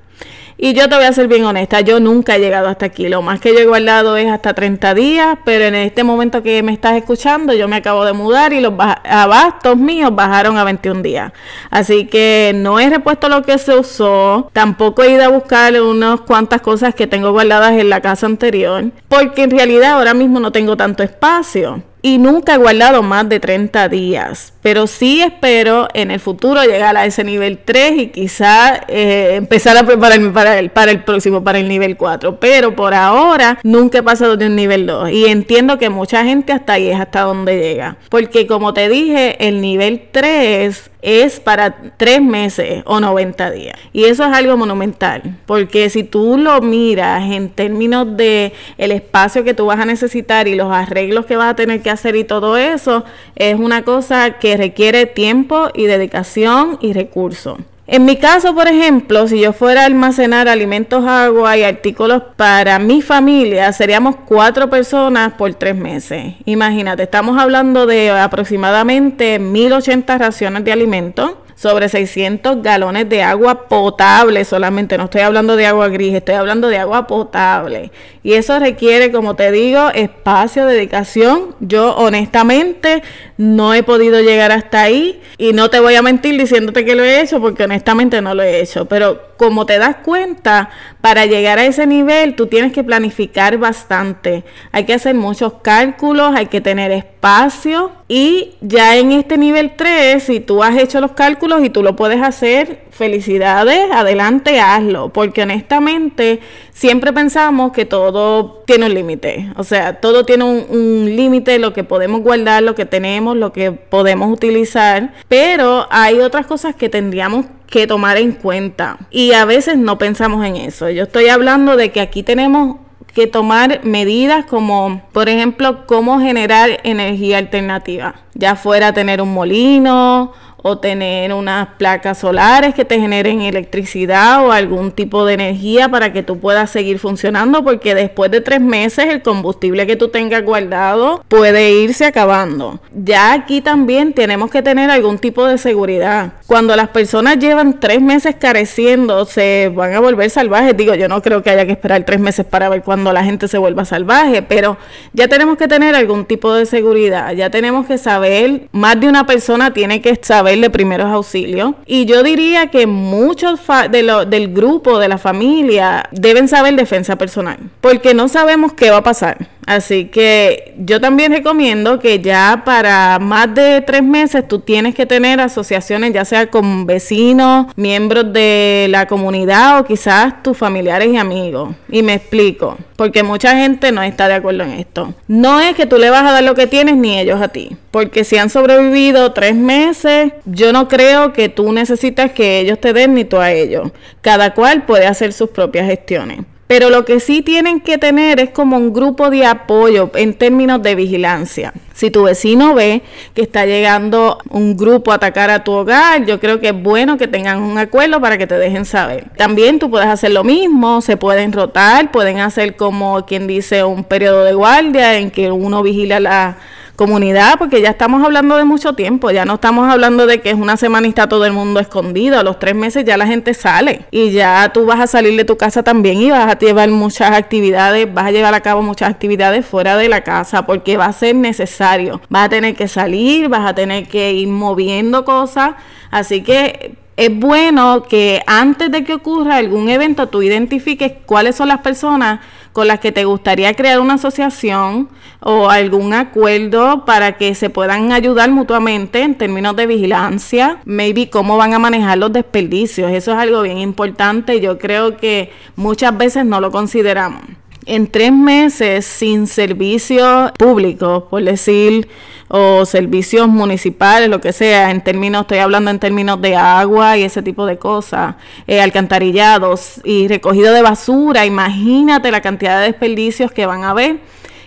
Y 0.56 0.74
yo 0.74 0.88
te 0.88 0.96
voy 0.96 1.04
a 1.04 1.12
ser 1.12 1.28
bien 1.28 1.44
honesta, 1.44 1.80
yo 1.80 2.00
nunca 2.00 2.36
he 2.36 2.38
llegado 2.38 2.68
hasta 2.68 2.86
aquí. 2.86 3.08
Lo 3.08 3.22
más 3.22 3.40
que 3.40 3.52
llego 3.52 3.74
al 3.74 3.86
lado 3.86 4.16
es 4.16 4.30
hasta 4.30 4.54
30 4.54 4.94
días, 4.94 5.38
pero 5.44 5.64
en 5.64 5.74
este 5.74 6.04
momento 6.04 6.42
que 6.42 6.62
me 6.62 6.72
estás 6.72 6.94
escuchando, 6.94 7.52
yo 7.52 7.68
me 7.68 7.76
acabo 7.76 8.04
de 8.04 8.12
mudar 8.12 8.52
y 8.52 8.60
los 8.60 8.74
abastos 8.78 9.76
míos 9.76 10.14
bajaron 10.14 10.58
a 10.58 10.64
21 10.64 11.02
días. 11.02 11.32
Así 11.70 12.06
que 12.06 12.52
no 12.54 12.78
he 12.78 12.88
repuesto 12.90 13.28
lo 13.28 13.42
que 13.42 13.58
se 13.58 13.76
usó, 13.76 14.50
tampoco 14.52 15.02
he 15.02 15.12
ido 15.12 15.24
a 15.24 15.28
buscar 15.28 15.80
unas 15.80 16.20
cuantas 16.20 16.60
cosas 16.60 16.94
que 16.94 17.06
tengo 17.06 17.32
guardadas 17.32 17.72
en 17.72 17.88
la 17.88 18.00
casa 18.00 18.26
anterior, 18.26 18.84
porque 19.08 19.44
en 19.44 19.50
realidad 19.50 19.92
ahora 19.92 20.14
mismo 20.14 20.40
no 20.40 20.52
tengo 20.52 20.76
tanto 20.76 21.02
espacio 21.02 21.82
y 22.02 22.18
nunca 22.18 22.54
he 22.54 22.58
guardado 22.58 23.02
más 23.02 23.28
de 23.28 23.40
30 23.40 23.88
días, 23.88 24.52
pero 24.60 24.86
sí 24.86 25.22
espero 25.22 25.88
en 25.94 26.10
el 26.10 26.20
futuro 26.20 26.62
llegar 26.64 26.96
a 26.96 27.06
ese 27.06 27.22
nivel 27.24 27.58
3 27.64 27.92
y 27.98 28.06
quizá 28.08 28.82
eh, 28.88 29.36
empezar 29.36 29.76
a 29.76 29.84
prepararme 29.84 30.30
para 30.30 30.58
el, 30.58 30.70
para 30.70 30.90
el 30.90 31.04
próximo, 31.04 31.44
para 31.44 31.60
el 31.60 31.68
nivel 31.68 31.96
4, 31.96 32.40
pero 32.40 32.74
por 32.74 32.92
ahora 32.92 33.58
nunca 33.62 33.98
he 33.98 34.02
pasado 34.02 34.36
de 34.36 34.46
un 34.46 34.56
nivel 34.56 34.86
2 34.86 35.10
y 35.10 35.26
entiendo 35.26 35.78
que 35.78 35.88
mucha 35.90 36.24
gente 36.24 36.52
hasta 36.52 36.74
ahí 36.74 36.88
es 36.88 37.00
hasta 37.00 37.22
donde 37.22 37.58
llega, 37.58 37.96
porque 38.08 38.46
como 38.46 38.74
te 38.74 38.88
dije, 38.88 39.48
el 39.48 39.60
nivel 39.60 40.08
3 40.10 40.90
es 41.02 41.40
para 41.40 41.74
tres 41.96 42.22
meses 42.22 42.82
o 42.86 43.00
90 43.00 43.50
días. 43.50 43.76
Y 43.92 44.04
eso 44.04 44.24
es 44.24 44.32
algo 44.32 44.56
monumental, 44.56 45.36
porque 45.46 45.90
si 45.90 46.04
tú 46.04 46.38
lo 46.38 46.60
miras 46.62 47.30
en 47.30 47.50
términos 47.50 48.16
de 48.16 48.52
el 48.78 48.92
espacio 48.92 49.44
que 49.44 49.52
tú 49.52 49.66
vas 49.66 49.80
a 49.80 49.84
necesitar 49.84 50.46
y 50.48 50.54
los 50.54 50.72
arreglos 50.72 51.26
que 51.26 51.36
vas 51.36 51.50
a 51.50 51.56
tener 51.56 51.82
que 51.82 51.90
hacer 51.92 52.16
y 52.16 52.24
todo 52.24 52.56
eso, 52.56 53.04
es 53.36 53.58
una 53.58 53.82
cosa 53.82 54.38
que 54.38 54.56
requiere 54.56 55.06
tiempo 55.06 55.68
y 55.74 55.84
dedicación 55.84 56.78
y 56.80 56.92
recursos. 56.92 57.58
En 57.86 58.04
mi 58.04 58.16
caso, 58.16 58.54
por 58.54 58.68
ejemplo, 58.68 59.26
si 59.26 59.40
yo 59.40 59.52
fuera 59.52 59.82
a 59.82 59.84
almacenar 59.86 60.48
alimentos, 60.48 61.04
agua 61.04 61.56
y 61.56 61.64
artículos 61.64 62.22
para 62.36 62.78
mi 62.78 63.02
familia, 63.02 63.72
seríamos 63.72 64.16
cuatro 64.24 64.70
personas 64.70 65.34
por 65.34 65.52
tres 65.54 65.74
meses. 65.76 66.36
Imagínate, 66.44 67.02
estamos 67.02 67.38
hablando 67.38 67.84
de 67.86 68.10
aproximadamente 68.10 69.38
1080 69.38 70.16
raciones 70.16 70.64
de 70.64 70.72
alimentos 70.72 71.32
sobre 71.62 71.88
600 71.88 72.60
galones 72.60 73.08
de 73.08 73.22
agua 73.22 73.68
potable 73.68 74.44
solamente. 74.44 74.98
No 74.98 75.04
estoy 75.04 75.20
hablando 75.20 75.54
de 75.54 75.66
agua 75.66 75.86
gris, 75.90 76.12
estoy 76.12 76.34
hablando 76.34 76.66
de 76.66 76.76
agua 76.76 77.06
potable. 77.06 77.92
Y 78.24 78.32
eso 78.32 78.58
requiere, 78.58 79.12
como 79.12 79.36
te 79.36 79.52
digo, 79.52 79.90
espacio, 79.94 80.66
dedicación. 80.66 81.54
Yo 81.60 81.94
honestamente 81.94 83.04
no 83.42 83.74
he 83.74 83.82
podido 83.82 84.20
llegar 84.20 84.52
hasta 84.52 84.82
ahí 84.82 85.20
y 85.36 85.52
no 85.52 85.68
te 85.68 85.80
voy 85.80 85.96
a 85.96 86.02
mentir 86.02 86.38
diciéndote 86.38 86.84
que 86.84 86.94
lo 86.94 87.02
he 87.02 87.20
hecho 87.20 87.40
porque 87.40 87.64
honestamente 87.64 88.22
no 88.22 88.36
lo 88.36 88.44
he 88.44 88.60
hecho. 88.60 88.84
Pero 88.84 89.32
como 89.36 89.66
te 89.66 89.78
das 89.78 89.96
cuenta, 89.96 90.70
para 91.00 91.26
llegar 91.26 91.58
a 91.58 91.64
ese 91.64 91.84
nivel 91.84 92.36
tú 92.36 92.46
tienes 92.46 92.72
que 92.72 92.84
planificar 92.84 93.58
bastante. 93.58 94.44
Hay 94.70 94.84
que 94.84 94.94
hacer 94.94 95.16
muchos 95.16 95.54
cálculos, 95.54 96.32
hay 96.36 96.46
que 96.46 96.60
tener 96.60 96.92
espacio 96.92 97.90
y 98.06 98.52
ya 98.60 98.96
en 98.96 99.10
este 99.10 99.36
nivel 99.38 99.72
3, 99.74 100.22
si 100.22 100.38
tú 100.38 100.62
has 100.62 100.76
hecho 100.76 101.00
los 101.00 101.12
cálculos 101.12 101.64
y 101.64 101.70
tú 101.70 101.82
lo 101.82 101.96
puedes 101.96 102.22
hacer, 102.22 102.84
felicidades, 102.90 103.90
adelante, 103.90 104.60
hazlo. 104.60 105.08
Porque 105.12 105.42
honestamente 105.42 106.38
siempre 106.72 107.12
pensamos 107.12 107.72
que 107.72 107.86
todo 107.86 108.62
tiene 108.66 108.86
un 108.86 108.94
límite. 108.94 109.50
O 109.56 109.64
sea, 109.64 110.00
todo 110.00 110.24
tiene 110.24 110.44
un, 110.44 110.66
un 110.68 111.16
límite, 111.16 111.58
lo 111.58 111.72
que 111.72 111.84
podemos 111.84 112.20
guardar, 112.20 112.62
lo 112.62 112.74
que 112.74 112.86
tenemos, 112.86 113.31
lo 113.36 113.52
que 113.52 113.72
podemos 113.72 114.30
utilizar. 114.32 115.12
Pero 115.28 115.86
hay 115.90 116.20
otras 116.20 116.46
cosas 116.46 116.74
que 116.74 116.88
tendríamos 116.88 117.46
que 117.68 117.86
tomar 117.86 118.18
en 118.18 118.32
cuenta. 118.32 118.98
Y 119.10 119.32
a 119.32 119.44
veces 119.44 119.76
no 119.76 119.98
pensamos 119.98 120.44
en 120.44 120.56
eso. 120.56 120.90
Yo 120.90 121.04
estoy 121.04 121.28
hablando 121.28 121.76
de 121.76 121.90
que 121.90 122.00
aquí 122.00 122.22
tenemos 122.22 122.76
que 123.14 123.26
tomar 123.26 123.80
medidas 123.84 124.46
como, 124.46 125.02
por 125.12 125.28
ejemplo, 125.28 125.86
cómo 125.86 126.20
generar 126.20 126.80
energía 126.82 127.38
alternativa, 127.38 128.14
ya 128.34 128.56
fuera 128.56 128.92
tener 128.92 129.20
un 129.20 129.34
molino 129.34 130.32
o 130.62 130.78
tener 130.78 131.32
unas 131.32 131.68
placas 131.76 132.18
solares 132.18 132.74
que 132.74 132.84
te 132.84 132.98
generen 132.98 133.42
electricidad 133.42 134.46
o 134.46 134.52
algún 134.52 134.92
tipo 134.92 135.24
de 135.26 135.34
energía 135.34 135.88
para 135.88 136.12
que 136.12 136.22
tú 136.22 136.38
puedas 136.38 136.70
seguir 136.70 136.98
funcionando 136.98 137.64
porque 137.64 137.94
después 137.94 138.30
de 138.30 138.40
tres 138.40 138.60
meses 138.60 139.06
el 139.06 139.22
combustible 139.22 139.86
que 139.86 139.96
tú 139.96 140.08
tengas 140.08 140.44
guardado 140.44 141.24
puede 141.28 141.72
irse 141.72 142.04
acabando. 142.04 142.80
Ya 142.94 143.32
aquí 143.32 143.60
también 143.60 144.12
tenemos 144.12 144.50
que 144.50 144.62
tener 144.62 144.90
algún 144.90 145.18
tipo 145.18 145.44
de 145.46 145.58
seguridad. 145.58 146.34
Cuando 146.46 146.76
las 146.76 146.88
personas 146.88 147.38
llevan 147.38 147.80
tres 147.80 148.00
meses 148.00 148.36
careciendo 148.38 149.24
se 149.24 149.72
van 149.74 149.94
a 149.94 150.00
volver 150.00 150.30
salvajes. 150.30 150.76
Digo, 150.76 150.94
yo 150.94 151.08
no 151.08 151.22
creo 151.22 151.42
que 151.42 151.50
haya 151.50 151.66
que 151.66 151.72
esperar 151.72 152.04
tres 152.04 152.20
meses 152.20 152.46
para 152.46 152.68
ver 152.68 152.82
cuando 152.82 153.12
la 153.12 153.24
gente 153.24 153.48
se 153.48 153.58
vuelva 153.58 153.84
salvaje, 153.84 154.42
pero 154.42 154.76
ya 155.12 155.28
tenemos 155.28 155.56
que 155.56 155.66
tener 155.66 155.94
algún 155.94 156.24
tipo 156.24 156.52
de 156.54 156.66
seguridad. 156.66 157.32
Ya 157.32 157.50
tenemos 157.50 157.86
que 157.86 157.98
saber, 157.98 158.68
más 158.72 159.00
de 159.00 159.08
una 159.08 159.26
persona 159.26 159.72
tiene 159.72 160.00
que 160.00 160.18
saber 160.22 160.51
de 160.60 160.70
primeros 160.70 161.08
auxilios. 161.08 161.74
Y 161.86 162.04
yo 162.04 162.22
diría 162.22 162.68
que 162.68 162.86
muchos 162.86 163.60
de 163.90 164.02
lo, 164.02 164.24
del 164.24 164.52
grupo, 164.52 164.98
de 164.98 165.08
la 165.08 165.18
familia, 165.18 166.08
deben 166.12 166.48
saber 166.48 166.74
defensa 166.74 167.16
personal, 167.16 167.58
porque 167.80 168.14
no 168.14 168.28
sabemos 168.28 168.72
qué 168.72 168.90
va 168.90 168.98
a 168.98 169.02
pasar. 169.02 169.48
Así 169.66 170.06
que 170.06 170.74
yo 170.78 171.00
también 171.00 171.32
recomiendo 171.32 172.00
que 172.00 172.20
ya 172.20 172.62
para 172.64 173.18
más 173.20 173.54
de 173.54 173.80
tres 173.80 174.02
meses 174.02 174.46
tú 174.48 174.58
tienes 174.58 174.94
que 174.94 175.06
tener 175.06 175.40
asociaciones, 175.40 176.12
ya 176.12 176.24
sea 176.24 176.48
con 176.48 176.84
vecinos, 176.84 177.66
miembros 177.76 178.32
de 178.32 178.88
la 178.90 179.06
comunidad 179.06 179.78
o 179.78 179.84
quizás 179.84 180.42
tus 180.42 180.58
familiares 180.58 181.08
y 181.12 181.16
amigos. 181.16 181.74
Y 181.88 182.02
me 182.02 182.14
explico, 182.14 182.76
porque 182.96 183.22
mucha 183.22 183.56
gente 183.56 183.92
no 183.92 184.02
está 184.02 184.26
de 184.26 184.34
acuerdo 184.34 184.64
en 184.64 184.72
esto. 184.72 185.14
No 185.28 185.60
es 185.60 185.76
que 185.76 185.86
tú 185.86 185.96
le 185.98 186.10
vas 186.10 186.24
a 186.24 186.32
dar 186.32 186.42
lo 186.42 186.54
que 186.54 186.66
tienes 186.66 186.96
ni 186.96 187.18
ellos 187.18 187.40
a 187.40 187.48
ti, 187.48 187.76
porque 187.92 188.24
si 188.24 188.38
han 188.38 188.50
sobrevivido 188.50 189.32
tres 189.32 189.54
meses, 189.54 190.32
yo 190.44 190.72
no 190.72 190.88
creo 190.88 191.32
que 191.32 191.48
tú 191.48 191.72
necesitas 191.72 192.32
que 192.32 192.58
ellos 192.58 192.80
te 192.80 192.92
den 192.92 193.14
ni 193.14 193.24
tú 193.24 193.38
a 193.38 193.52
ellos. 193.52 193.92
Cada 194.22 194.54
cual 194.54 194.84
puede 194.84 195.06
hacer 195.06 195.32
sus 195.32 195.50
propias 195.50 195.86
gestiones. 195.86 196.40
Pero 196.72 196.88
lo 196.88 197.04
que 197.04 197.20
sí 197.20 197.42
tienen 197.42 197.80
que 197.80 197.98
tener 197.98 198.40
es 198.40 198.48
como 198.48 198.78
un 198.78 198.94
grupo 198.94 199.28
de 199.28 199.44
apoyo 199.44 200.10
en 200.14 200.32
términos 200.32 200.82
de 200.82 200.94
vigilancia. 200.94 201.74
Si 201.92 202.10
tu 202.10 202.22
vecino 202.22 202.72
ve 202.72 203.02
que 203.34 203.42
está 203.42 203.66
llegando 203.66 204.38
un 204.48 204.74
grupo 204.74 205.12
a 205.12 205.16
atacar 205.16 205.50
a 205.50 205.64
tu 205.64 205.72
hogar, 205.72 206.24
yo 206.24 206.40
creo 206.40 206.60
que 206.60 206.68
es 206.68 206.82
bueno 206.82 207.18
que 207.18 207.28
tengan 207.28 207.60
un 207.60 207.76
acuerdo 207.76 208.22
para 208.22 208.38
que 208.38 208.46
te 208.46 208.56
dejen 208.56 208.86
saber. 208.86 209.26
También 209.36 209.78
tú 209.78 209.90
puedes 209.90 210.08
hacer 210.08 210.30
lo 210.30 210.44
mismo, 210.44 211.02
se 211.02 211.18
pueden 211.18 211.52
rotar, 211.52 212.10
pueden 212.10 212.38
hacer 212.38 212.74
como 212.74 213.26
quien 213.26 213.46
dice 213.46 213.84
un 213.84 214.02
periodo 214.02 214.42
de 214.42 214.54
guardia 214.54 215.18
en 215.18 215.30
que 215.30 215.50
uno 215.50 215.82
vigila 215.82 216.20
la 216.20 216.56
comunidad, 217.02 217.58
porque 217.58 217.82
ya 217.82 217.90
estamos 217.90 218.22
hablando 218.22 218.56
de 218.56 218.62
mucho 218.62 218.92
tiempo, 218.92 219.32
ya 219.32 219.44
no 219.44 219.54
estamos 219.54 219.90
hablando 219.90 220.24
de 220.24 220.40
que 220.40 220.50
es 220.50 220.54
una 220.54 220.76
semana 220.76 221.08
y 221.08 221.10
está 221.10 221.28
todo 221.28 221.44
el 221.46 221.52
mundo 221.52 221.80
escondido, 221.80 222.38
a 222.38 222.44
los 222.44 222.60
tres 222.60 222.76
meses 222.76 223.04
ya 223.04 223.16
la 223.16 223.26
gente 223.26 223.54
sale 223.54 224.06
y 224.12 224.30
ya 224.30 224.70
tú 224.72 224.86
vas 224.86 225.00
a 225.00 225.08
salir 225.08 225.36
de 225.36 225.44
tu 225.44 225.56
casa 225.56 225.82
también 225.82 226.18
y 226.18 226.30
vas 226.30 226.46
a 226.46 226.56
llevar 226.56 226.88
muchas 226.90 227.32
actividades, 227.32 228.14
vas 228.14 228.26
a 228.26 228.30
llevar 228.30 228.54
a 228.54 228.60
cabo 228.60 228.82
muchas 228.82 229.10
actividades 229.10 229.66
fuera 229.66 229.96
de 229.96 230.08
la 230.08 230.20
casa 230.20 230.64
porque 230.64 230.96
va 230.96 231.06
a 231.06 231.12
ser 231.12 231.34
necesario, 231.34 232.20
vas 232.28 232.46
a 232.46 232.48
tener 232.50 232.76
que 232.76 232.86
salir, 232.86 233.48
vas 233.48 233.68
a 233.68 233.74
tener 233.74 234.06
que 234.06 234.32
ir 234.32 234.46
moviendo 234.46 235.24
cosas, 235.24 235.72
así 236.12 236.44
que 236.44 236.94
es 237.16 237.36
bueno 237.36 238.04
que 238.04 238.42
antes 238.46 238.92
de 238.92 239.02
que 239.02 239.14
ocurra 239.14 239.56
algún 239.56 239.88
evento 239.88 240.28
tú 240.28 240.40
identifiques 240.40 241.14
cuáles 241.26 241.56
son 241.56 241.66
las 241.66 241.80
personas 241.80 242.38
con 242.72 242.88
las 242.88 243.00
que 243.00 243.12
te 243.12 243.24
gustaría 243.24 243.74
crear 243.74 244.00
una 244.00 244.14
asociación 244.14 245.08
o 245.40 245.68
algún 245.68 246.14
acuerdo 246.14 247.04
para 247.04 247.36
que 247.36 247.54
se 247.54 247.70
puedan 247.70 248.12
ayudar 248.12 248.50
mutuamente 248.50 249.22
en 249.22 249.34
términos 249.34 249.76
de 249.76 249.86
vigilancia, 249.86 250.78
maybe 250.84 251.28
cómo 251.30 251.56
van 251.56 251.74
a 251.74 251.78
manejar 251.78 252.18
los 252.18 252.32
desperdicios. 252.32 253.10
Eso 253.10 253.32
es 253.32 253.38
algo 253.38 253.62
bien 253.62 253.78
importante 253.78 254.60
yo 254.60 254.78
creo 254.78 255.16
que 255.16 255.50
muchas 255.76 256.16
veces 256.16 256.44
no 256.44 256.60
lo 256.60 256.70
consideramos. 256.70 257.42
En 257.84 258.06
tres 258.06 258.32
meses 258.32 259.04
sin 259.04 259.48
servicios 259.48 260.52
públicos, 260.52 261.24
por 261.28 261.42
decir, 261.42 262.08
o 262.46 262.84
servicios 262.84 263.48
municipales, 263.48 264.28
lo 264.28 264.40
que 264.40 264.52
sea, 264.52 264.90
en 264.90 265.00
términos, 265.00 265.42
estoy 265.42 265.58
hablando 265.58 265.90
en 265.90 265.98
términos 265.98 266.40
de 266.40 266.54
agua 266.54 267.18
y 267.18 267.24
ese 267.24 267.42
tipo 267.42 267.66
de 267.66 267.78
cosas, 267.78 268.36
eh, 268.68 268.80
alcantarillados 268.80 270.00
y 270.04 270.28
recogido 270.28 270.72
de 270.72 270.82
basura, 270.82 271.44
imagínate 271.44 272.30
la 272.30 272.40
cantidad 272.40 272.78
de 272.78 272.86
desperdicios 272.86 273.50
que 273.50 273.66
van 273.66 273.82
a 273.82 273.90
haber 273.90 274.20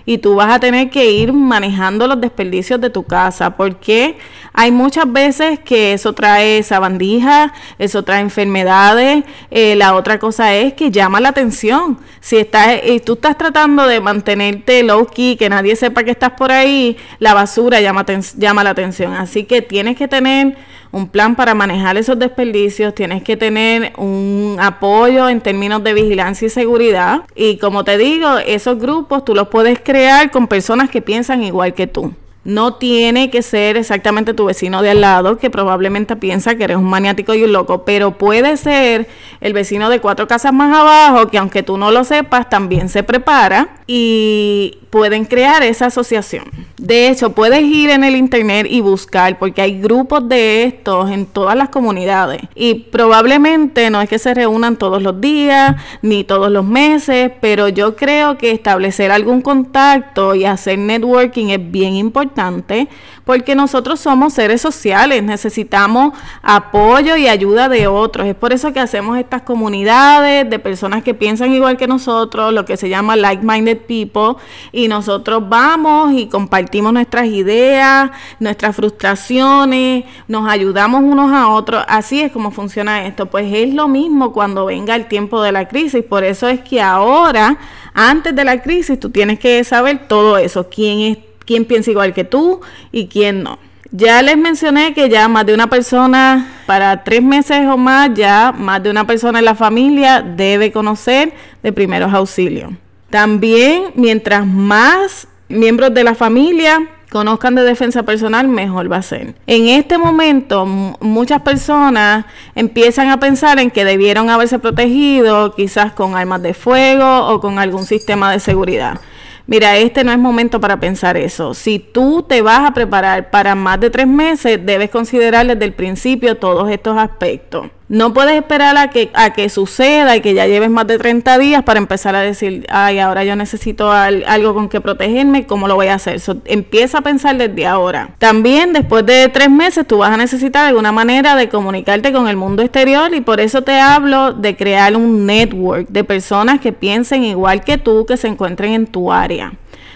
y 0.05 0.19
tú 0.19 0.35
vas 0.35 0.53
a 0.53 0.59
tener 0.59 0.89
que 0.89 1.11
ir 1.11 1.33
manejando 1.33 2.07
los 2.07 2.21
desperdicios 2.21 2.79
de 2.79 2.89
tu 2.89 3.03
casa 3.03 3.55
porque 3.57 4.17
hay 4.53 4.71
muchas 4.71 5.11
veces 5.11 5.59
que 5.59 5.93
eso 5.93 6.13
trae 6.13 6.61
sabandija, 6.63 7.53
eso 7.79 8.03
trae 8.03 8.21
enfermedades, 8.21 9.23
eh, 9.49 9.75
la 9.75 9.95
otra 9.95 10.19
cosa 10.19 10.53
es 10.53 10.73
que 10.73 10.91
llama 10.91 11.19
la 11.19 11.29
atención. 11.29 11.97
Si 12.25 12.37
estás, 12.37 12.79
y 12.83 13.01
tú 13.01 13.13
estás 13.13 13.37
tratando 13.37 13.85
de 13.85 14.01
mantenerte 14.01 14.81
low 14.81 15.05
key, 15.05 15.35
que 15.35 15.47
nadie 15.47 15.75
sepa 15.75 16.03
que 16.03 16.09
estás 16.09 16.31
por 16.31 16.51
ahí, 16.51 16.97
la 17.19 17.35
basura 17.35 17.81
llama, 17.81 18.03
llama 18.35 18.63
la 18.63 18.71
atención. 18.71 19.13
Así 19.13 19.43
que 19.43 19.61
tienes 19.61 19.95
que 19.95 20.07
tener 20.07 20.57
un 20.91 21.07
plan 21.07 21.35
para 21.35 21.53
manejar 21.53 21.97
esos 21.97 22.17
desperdicios, 22.17 22.95
tienes 22.95 23.21
que 23.21 23.37
tener 23.37 23.93
un 23.97 24.57
apoyo 24.59 25.29
en 25.29 25.39
términos 25.39 25.83
de 25.83 25.93
vigilancia 25.93 26.47
y 26.47 26.49
seguridad. 26.49 27.21
Y 27.35 27.57
como 27.57 27.83
te 27.83 27.95
digo, 27.95 28.39
esos 28.39 28.79
grupos 28.79 29.23
tú 29.23 29.35
los 29.35 29.49
puedes 29.49 29.79
crear 29.79 30.31
con 30.31 30.47
personas 30.47 30.89
que 30.89 31.03
piensan 31.03 31.43
igual 31.43 31.75
que 31.75 31.85
tú. 31.85 32.11
No 32.45 32.75
tiene 32.75 33.31
que 33.31 33.41
ser 33.41 33.75
exactamente 33.75 34.35
tu 34.35 34.45
vecino 34.45 34.83
de 34.83 34.91
al 34.91 35.01
lado 35.01 35.39
que 35.39 35.49
probablemente 35.49 36.15
piensa 36.15 36.53
que 36.53 36.65
eres 36.65 36.77
un 36.77 36.85
maniático 36.85 37.33
y 37.33 37.43
un 37.43 37.51
loco, 37.51 37.85
pero 37.85 38.19
puede 38.19 38.55
ser 38.55 39.07
el 39.41 39.53
vecino 39.53 39.89
de 39.89 39.99
cuatro 39.99 40.27
casas 40.27 40.53
más 40.53 40.75
abajo 40.75 41.27
que 41.27 41.37
aunque 41.37 41.63
tú 41.63 41.77
no 41.77 41.91
lo 41.91 42.03
sepas 42.03 42.49
también 42.49 42.89
se 42.89 43.03
prepara 43.03 43.69
y 43.87 44.79
pueden 44.95 45.25
crear 45.25 45.61
esa 45.61 45.87
asociación. 45.87 46.45
De 46.77 47.09
hecho, 47.09 47.31
puedes 47.31 47.61
ir 47.63 47.89
en 47.89 48.05
el 48.05 48.15
internet 48.15 48.65
y 48.69 48.79
buscar, 48.79 49.37
porque 49.37 49.61
hay 49.61 49.81
grupos 49.81 50.29
de 50.29 50.63
estos 50.63 51.11
en 51.11 51.25
todas 51.25 51.57
las 51.57 51.67
comunidades. 51.67 52.41
Y 52.55 52.75
probablemente 52.75 53.89
no 53.89 54.01
es 54.01 54.07
que 54.07 54.19
se 54.19 54.33
reúnan 54.33 54.77
todos 54.77 55.01
los 55.01 55.19
días, 55.19 55.75
ni 56.01 56.23
todos 56.23 56.49
los 56.49 56.63
meses, 56.63 57.31
pero 57.41 57.67
yo 57.67 57.97
creo 57.97 58.37
que 58.37 58.51
establecer 58.51 59.11
algún 59.11 59.41
contacto 59.41 60.33
y 60.33 60.45
hacer 60.45 60.79
networking 60.79 61.47
es 61.47 61.71
bien 61.71 61.95
importante, 61.95 62.87
porque 63.25 63.53
nosotros 63.53 63.99
somos 63.99 64.33
seres 64.33 64.61
sociales, 64.61 65.23
necesitamos 65.23 66.13
apoyo 66.41 67.17
y 67.17 67.27
ayuda 67.27 67.67
de 67.67 67.87
otros. 67.87 68.27
Es 68.27 68.35
por 68.35 68.53
eso 68.53 68.71
que 68.71 68.79
hacemos 68.79 69.17
comunidades 69.41 70.49
de 70.49 70.59
personas 70.59 71.03
que 71.03 71.13
piensan 71.13 71.51
igual 71.51 71.75
que 71.75 71.87
nosotros, 71.87 72.53
lo 72.53 72.63
que 72.63 72.77
se 72.77 72.87
llama 72.87 73.15
like-minded 73.15 73.79
people. 73.87 74.41
Y 74.71 74.85
y 74.85 74.87
nosotros 74.87 75.49
vamos 75.49 76.13
y 76.13 76.27
compartimos 76.27 76.93
nuestras 76.93 77.25
ideas, 77.25 78.11
nuestras 78.39 78.75
frustraciones, 78.75 80.05
nos 80.27 80.47
ayudamos 80.47 81.01
unos 81.01 81.31
a 81.31 81.47
otros. 81.47 81.83
Así 81.87 82.21
es 82.21 82.31
como 82.31 82.51
funciona 82.51 83.07
esto. 83.07 83.25
Pues 83.25 83.51
es 83.51 83.73
lo 83.73 83.87
mismo 83.87 84.31
cuando 84.31 84.65
venga 84.65 84.95
el 84.95 85.07
tiempo 85.07 85.41
de 85.41 85.51
la 85.51 85.67
crisis. 85.67 86.03
Por 86.03 86.23
eso 86.23 86.47
es 86.47 86.61
que 86.61 86.81
ahora, 86.81 87.57
antes 87.95 88.35
de 88.35 88.43
la 88.43 88.61
crisis, 88.61 88.99
tú 88.99 89.09
tienes 89.09 89.39
que 89.39 89.63
saber 89.63 90.07
todo 90.07 90.37
eso. 90.37 90.69
¿Quién 90.69 90.99
es? 90.99 91.17
quién 91.45 91.65
piensa 91.65 91.91
igual 91.91 92.13
que 92.13 92.23
tú 92.23 92.61
y 92.91 93.07
quién 93.07 93.43
no. 93.43 93.59
Ya 93.91 94.21
les 94.21 94.37
mencioné 94.37 94.93
que 94.93 95.09
ya 95.09 95.27
más 95.27 95.45
de 95.45 95.53
una 95.53 95.69
persona, 95.69 96.47
para 96.65 97.03
tres 97.03 97.21
meses 97.21 97.65
o 97.67 97.77
más, 97.77 98.09
ya 98.13 98.51
más 98.51 98.81
de 98.81 98.89
una 98.89 99.05
persona 99.05 99.39
en 99.39 99.45
la 99.45 99.55
familia 99.55 100.21
debe 100.21 100.71
conocer 100.71 101.33
de 101.61 101.71
primeros 101.71 102.13
auxilios. 102.13 102.71
También, 103.09 103.91
mientras 103.95 104.45
más 104.45 105.27
miembros 105.47 105.93
de 105.93 106.03
la 106.03 106.15
familia 106.15 106.89
conozcan 107.11 107.55
de 107.55 107.63
defensa 107.63 108.03
personal, 108.03 108.47
mejor 108.47 108.91
va 108.91 108.97
a 108.97 109.01
ser. 109.01 109.35
En 109.47 109.67
este 109.69 109.97
momento, 109.97 110.65
muchas 110.65 111.41
personas 111.43 112.25
empiezan 112.55 113.09
a 113.09 113.19
pensar 113.19 113.59
en 113.59 113.71
que 113.71 113.85
debieron 113.85 114.29
haberse 114.29 114.59
protegido 114.59 115.55
quizás 115.55 115.93
con 115.93 116.15
armas 116.15 116.41
de 116.41 116.53
fuego 116.53 117.27
o 117.27 117.39
con 117.39 117.59
algún 117.59 117.85
sistema 117.85 118.31
de 118.31 118.39
seguridad. 118.39 118.99
Mira, 119.47 119.77
este 119.77 120.03
no 120.03 120.11
es 120.11 120.17
momento 120.17 120.59
para 120.59 120.79
pensar 120.79 121.17
eso. 121.17 121.53
Si 121.53 121.77
tú 121.77 122.23
te 122.27 122.41
vas 122.41 122.67
a 122.67 122.73
preparar 122.73 123.29
para 123.29 123.53
más 123.53 123.79
de 123.79 123.91
tres 123.91 124.07
meses, 124.07 124.59
debes 124.65 124.89
considerar 124.89 125.45
desde 125.45 125.65
el 125.65 125.73
principio 125.73 126.37
todos 126.37 126.69
estos 126.71 126.97
aspectos. 126.97 127.67
No 127.87 128.13
puedes 128.13 128.35
esperar 128.35 128.75
a 128.77 128.89
que, 128.89 129.11
a 129.13 129.33
que 129.33 129.47
suceda 129.49 130.15
y 130.15 130.21
que 130.21 130.33
ya 130.33 130.47
lleves 130.47 130.71
más 130.71 130.87
de 130.87 130.97
30 130.97 131.37
días 131.37 131.63
para 131.63 131.77
empezar 131.77 132.15
a 132.15 132.21
decir, 132.21 132.65
ay, 132.69 132.97
ahora 132.97 133.23
yo 133.23 133.35
necesito 133.35 133.91
algo 133.91 134.53
con 134.55 134.69
que 134.69 134.81
protegerme, 134.81 135.45
¿cómo 135.45 135.67
lo 135.67 135.75
voy 135.75 135.87
a 135.87 135.95
hacer? 135.95 136.19
empieza 136.45 136.99
a 136.99 137.01
pensar 137.01 137.37
desde 137.37 137.67
ahora. 137.67 138.09
También 138.17 138.73
después 138.73 139.05
de 139.05 139.29
tres 139.29 139.51
meses 139.51 139.85
tú 139.85 139.99
vas 139.99 140.11
a 140.11 140.17
necesitar 140.17 140.65
alguna 140.65 140.91
manera 140.91 141.35
de 141.35 141.49
comunicarte 141.49 142.11
con 142.11 142.27
el 142.27 142.37
mundo 142.37 142.63
exterior 142.63 143.13
y 143.13 143.21
por 143.21 143.39
eso 143.39 143.61
te 143.61 143.79
hablo 143.79 144.33
de 144.33 144.55
crear 144.55 144.95
un 144.95 145.25
network 145.25 145.87
de 145.89 146.03
personas 146.03 146.59
que 146.59 146.73
piensen 146.73 147.23
igual 147.23 147.63
que 147.63 147.77
tú, 147.77 148.05
que 148.05 148.17
se 148.17 148.27
encuentren 148.27 148.73
en 148.73 148.87
tu 148.87 149.11
área 149.11 149.53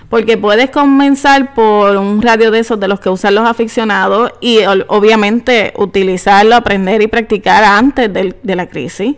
porque 0.09 0.37
puedes 0.37 0.71
comenzar 0.71 1.53
por 1.53 1.95
un 1.97 2.21
radio 2.21 2.51
de 2.51 2.59
esos 2.59 2.79
de 2.79 2.87
los 2.87 2.99
que 2.99 3.09
usan 3.09 3.35
los 3.35 3.47
aficionados 3.47 4.31
y 4.41 4.59
obviamente 4.87 5.73
utilizarlo, 5.77 6.55
aprender 6.55 7.01
y 7.01 7.07
practicar 7.07 7.63
antes 7.63 8.11
de 8.11 8.55
la 8.55 8.67
crisis. 8.67 9.15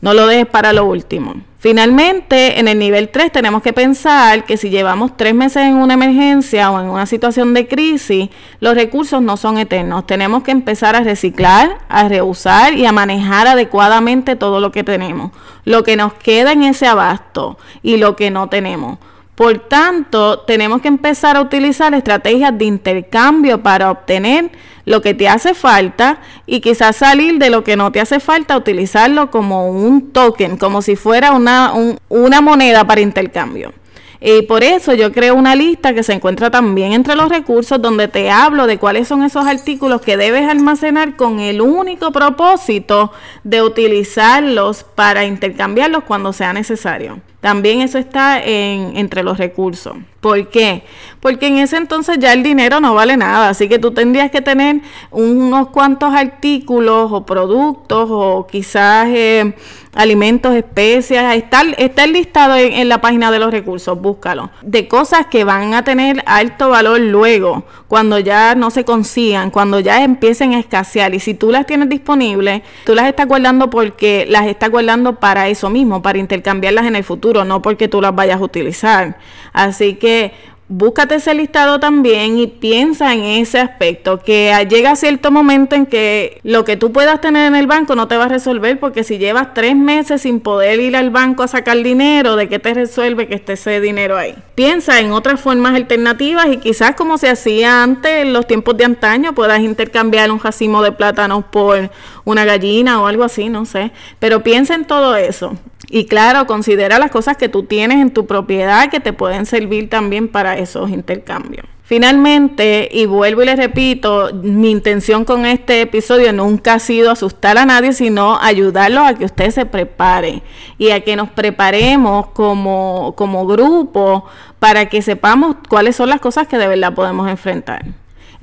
No 0.00 0.12
lo 0.12 0.26
dejes 0.26 0.46
para 0.46 0.74
lo 0.74 0.84
último. 0.84 1.34
Finalmente, 1.64 2.60
en 2.60 2.68
el 2.68 2.78
nivel 2.78 3.08
3 3.08 3.32
tenemos 3.32 3.62
que 3.62 3.72
pensar 3.72 4.44
que 4.44 4.58
si 4.58 4.68
llevamos 4.68 5.16
tres 5.16 5.34
meses 5.34 5.62
en 5.62 5.76
una 5.76 5.94
emergencia 5.94 6.70
o 6.70 6.78
en 6.78 6.90
una 6.90 7.06
situación 7.06 7.54
de 7.54 7.66
crisis, 7.66 8.28
los 8.60 8.74
recursos 8.74 9.22
no 9.22 9.38
son 9.38 9.56
eternos. 9.56 10.06
Tenemos 10.06 10.42
que 10.42 10.50
empezar 10.50 10.94
a 10.94 11.00
reciclar, 11.00 11.78
a 11.88 12.06
reusar 12.06 12.74
y 12.74 12.84
a 12.84 12.92
manejar 12.92 13.46
adecuadamente 13.46 14.36
todo 14.36 14.60
lo 14.60 14.72
que 14.72 14.84
tenemos, 14.84 15.32
lo 15.64 15.84
que 15.84 15.96
nos 15.96 16.12
queda 16.12 16.52
en 16.52 16.64
ese 16.64 16.86
abasto 16.86 17.56
y 17.82 17.96
lo 17.96 18.14
que 18.14 18.30
no 18.30 18.50
tenemos. 18.50 18.98
Por 19.34 19.58
tanto, 19.58 20.40
tenemos 20.40 20.80
que 20.80 20.88
empezar 20.88 21.36
a 21.36 21.40
utilizar 21.40 21.92
estrategias 21.92 22.56
de 22.56 22.66
intercambio 22.66 23.62
para 23.62 23.90
obtener 23.90 24.50
lo 24.84 25.02
que 25.02 25.14
te 25.14 25.28
hace 25.28 25.54
falta 25.54 26.20
y 26.46 26.60
quizás 26.60 26.96
salir 26.96 27.38
de 27.38 27.50
lo 27.50 27.64
que 27.64 27.76
no 27.76 27.90
te 27.90 28.00
hace 28.00 28.20
falta, 28.20 28.56
utilizarlo 28.56 29.32
como 29.32 29.68
un 29.68 30.12
token, 30.12 30.56
como 30.56 30.82
si 30.82 30.94
fuera 30.94 31.32
una, 31.32 31.72
una 32.08 32.40
moneda 32.40 32.86
para 32.86 33.00
intercambio. 33.00 33.72
Y 34.20 34.42
por 34.42 34.62
eso 34.62 34.94
yo 34.94 35.12
creo 35.12 35.34
una 35.34 35.54
lista 35.54 35.92
que 35.92 36.02
se 36.02 36.14
encuentra 36.14 36.50
también 36.50 36.92
entre 36.92 37.14
los 37.14 37.28
recursos 37.28 37.82
donde 37.82 38.08
te 38.08 38.30
hablo 38.30 38.66
de 38.66 38.78
cuáles 38.78 39.08
son 39.08 39.22
esos 39.22 39.46
artículos 39.46 40.00
que 40.00 40.16
debes 40.16 40.48
almacenar 40.48 41.16
con 41.16 41.40
el 41.40 41.60
único 41.60 42.10
propósito 42.10 43.12
de 43.42 43.62
utilizarlos 43.62 44.84
para 44.84 45.24
intercambiarlos 45.26 46.04
cuando 46.04 46.32
sea 46.32 46.54
necesario. 46.54 47.20
También 47.44 47.82
eso 47.82 47.98
está 47.98 48.42
en, 48.42 48.96
entre 48.96 49.22
los 49.22 49.36
recursos. 49.36 49.94
¿Por 50.22 50.48
qué? 50.48 50.84
Porque 51.20 51.48
en 51.48 51.58
ese 51.58 51.76
entonces 51.76 52.16
ya 52.18 52.32
el 52.32 52.42
dinero 52.42 52.80
no 52.80 52.94
vale 52.94 53.18
nada, 53.18 53.50
así 53.50 53.68
que 53.68 53.78
tú 53.78 53.90
tendrías 53.90 54.30
que 54.30 54.40
tener 54.40 54.80
unos 55.10 55.68
cuantos 55.68 56.14
artículos 56.14 57.12
o 57.12 57.26
productos 57.26 58.08
o 58.10 58.46
quizás 58.50 59.08
eh, 59.10 59.54
alimentos, 59.94 60.54
especias, 60.54 61.36
está, 61.36 61.62
está 61.76 62.06
listado 62.06 62.56
en, 62.56 62.72
en, 62.72 62.88
la 62.88 63.02
página 63.02 63.30
de 63.30 63.38
los 63.38 63.50
recursos, 63.50 64.00
búscalo, 64.00 64.50
de 64.62 64.88
cosas 64.88 65.26
que 65.26 65.44
van 65.44 65.74
a 65.74 65.84
tener 65.84 66.22
alto 66.24 66.70
valor 66.70 67.00
luego, 67.00 67.64
cuando 67.86 68.18
ya 68.18 68.54
no 68.54 68.70
se 68.70 68.84
consigan, 68.84 69.50
cuando 69.50 69.78
ya 69.80 70.02
empiecen 70.02 70.54
a 70.54 70.58
escasear 70.58 71.14
y 71.14 71.20
si 71.20 71.34
tú 71.34 71.52
las 71.52 71.66
tienes 71.66 71.90
disponibles, 71.90 72.62
tú 72.86 72.94
las 72.94 73.06
estás 73.06 73.28
guardando 73.28 73.68
porque 73.68 74.26
las 74.28 74.46
estás 74.46 74.70
guardando 74.70 75.20
para 75.20 75.48
eso 75.48 75.68
mismo, 75.68 76.00
para 76.00 76.18
intercambiarlas 76.18 76.86
en 76.86 76.96
el 76.96 77.04
futuro, 77.04 77.33
no 77.42 77.62
porque 77.62 77.88
tú 77.88 78.02
las 78.02 78.14
vayas 78.14 78.38
a 78.38 78.44
utilizar. 78.44 79.16
Así 79.52 79.94
que 79.94 80.32
búscate 80.68 81.16
ese 81.16 81.34
listado 81.34 81.78
también 81.78 82.38
y 82.38 82.46
piensa 82.46 83.12
en 83.12 83.22
ese 83.22 83.58
aspecto, 83.60 84.18
que 84.20 84.52
llega 84.68 84.96
cierto 84.96 85.30
momento 85.30 85.76
en 85.76 85.84
que 85.84 86.40
lo 86.42 86.64
que 86.64 86.76
tú 86.76 86.90
puedas 86.90 87.20
tener 87.20 87.46
en 87.46 87.54
el 87.54 87.66
banco 87.66 87.94
no 87.94 88.08
te 88.08 88.16
va 88.16 88.24
a 88.24 88.28
resolver, 88.28 88.80
porque 88.80 89.04
si 89.04 89.18
llevas 89.18 89.52
tres 89.52 89.76
meses 89.76 90.22
sin 90.22 90.40
poder 90.40 90.80
ir 90.80 90.96
al 90.96 91.10
banco 91.10 91.42
a 91.42 91.48
sacar 91.48 91.76
dinero, 91.82 92.36
¿de 92.36 92.48
qué 92.48 92.58
te 92.58 92.72
resuelve 92.72 93.28
que 93.28 93.34
esté 93.34 93.54
ese 93.54 93.80
dinero 93.80 94.16
ahí? 94.16 94.34
Piensa 94.54 95.00
en 95.00 95.12
otras 95.12 95.40
formas 95.40 95.74
alternativas 95.74 96.46
y 96.46 96.56
quizás 96.56 96.94
como 96.94 97.18
se 97.18 97.28
hacía 97.28 97.82
antes 97.82 98.22
en 98.22 98.32
los 98.32 98.46
tiempos 98.46 98.76
de 98.76 98.84
antaño, 98.84 99.34
puedas 99.34 99.60
intercambiar 99.60 100.30
un 100.32 100.40
racimo 100.40 100.82
de 100.82 100.92
plátanos 100.92 101.44
por 101.44 101.90
una 102.24 102.44
gallina 102.44 103.02
o 103.02 103.06
algo 103.06 103.24
así, 103.24 103.50
no 103.50 103.66
sé, 103.66 103.90
pero 104.18 104.42
piensa 104.42 104.74
en 104.74 104.86
todo 104.86 105.14
eso. 105.14 105.56
Y 105.96 106.06
claro, 106.06 106.48
considera 106.48 106.98
las 106.98 107.12
cosas 107.12 107.36
que 107.36 107.48
tú 107.48 107.62
tienes 107.62 107.98
en 107.98 108.10
tu 108.10 108.26
propiedad 108.26 108.90
que 108.90 108.98
te 108.98 109.12
pueden 109.12 109.46
servir 109.46 109.88
también 109.88 110.26
para 110.26 110.58
esos 110.58 110.90
intercambios. 110.90 111.66
Finalmente, 111.84 112.88
y 112.90 113.06
vuelvo 113.06 113.44
y 113.44 113.46
les 113.46 113.56
repito, 113.56 114.30
mi 114.42 114.72
intención 114.72 115.24
con 115.24 115.46
este 115.46 115.82
episodio 115.82 116.32
nunca 116.32 116.74
ha 116.74 116.78
sido 116.80 117.12
asustar 117.12 117.58
a 117.58 117.64
nadie, 117.64 117.92
sino 117.92 118.40
ayudarlos 118.40 119.06
a 119.06 119.14
que 119.14 119.24
ustedes 119.24 119.54
se 119.54 119.66
preparen 119.66 120.42
y 120.78 120.90
a 120.90 121.04
que 121.04 121.14
nos 121.14 121.30
preparemos 121.30 122.26
como, 122.30 123.14
como 123.16 123.46
grupo 123.46 124.24
para 124.58 124.86
que 124.86 125.00
sepamos 125.00 125.54
cuáles 125.68 125.94
son 125.94 126.08
las 126.08 126.18
cosas 126.18 126.48
que 126.48 126.58
de 126.58 126.66
verdad 126.66 126.92
podemos 126.92 127.30
enfrentar. 127.30 127.84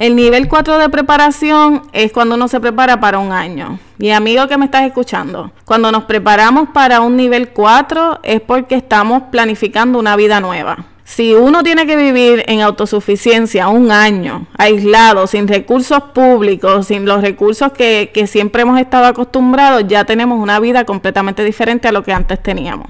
El 0.02 0.16
nivel 0.16 0.48
4 0.48 0.80
de 0.80 0.90
preparación 0.90 1.84
es 1.94 2.12
cuando 2.12 2.34
uno 2.34 2.48
se 2.48 2.60
prepara 2.60 3.00
para 3.00 3.20
un 3.20 3.32
año. 3.32 3.78
Y 4.00 4.10
amigo 4.10 4.48
que 4.48 4.58
me 4.58 4.66
estás 4.66 4.82
escuchando, 4.88 5.52
cuando 5.64 5.92
nos 5.92 6.06
preparamos 6.06 6.70
para 6.70 7.02
un 7.02 7.16
nivel 7.16 7.50
4 7.50 8.22
es 8.24 8.42
porque 8.42 8.74
estamos 8.74 9.22
planificando 9.30 10.00
una 10.00 10.16
vida 10.16 10.40
nueva. 10.40 10.86
Si 11.04 11.36
uno 11.36 11.62
tiene 11.62 11.86
que 11.86 11.96
vivir 11.98 12.44
en 12.48 12.62
autosuficiencia 12.62 13.68
un 13.68 13.92
año, 13.92 14.48
aislado, 14.58 15.28
sin 15.28 15.48
recursos 15.48 16.02
públicos, 16.16 16.88
sin 16.88 17.06
los 17.06 17.22
recursos 17.22 17.72
que, 17.72 18.10
que 18.12 18.26
siempre 18.26 18.64
hemos 18.64 18.80
estado 18.80 19.06
acostumbrados, 19.06 19.84
ya 19.88 20.04
tenemos 20.04 20.40
una 20.40 20.60
vida 20.60 20.84
completamente 20.84 21.44
diferente 21.44 21.88
a 21.88 21.92
lo 21.92 22.02
que 22.02 22.12
antes 22.12 22.42
teníamos. 22.42 22.88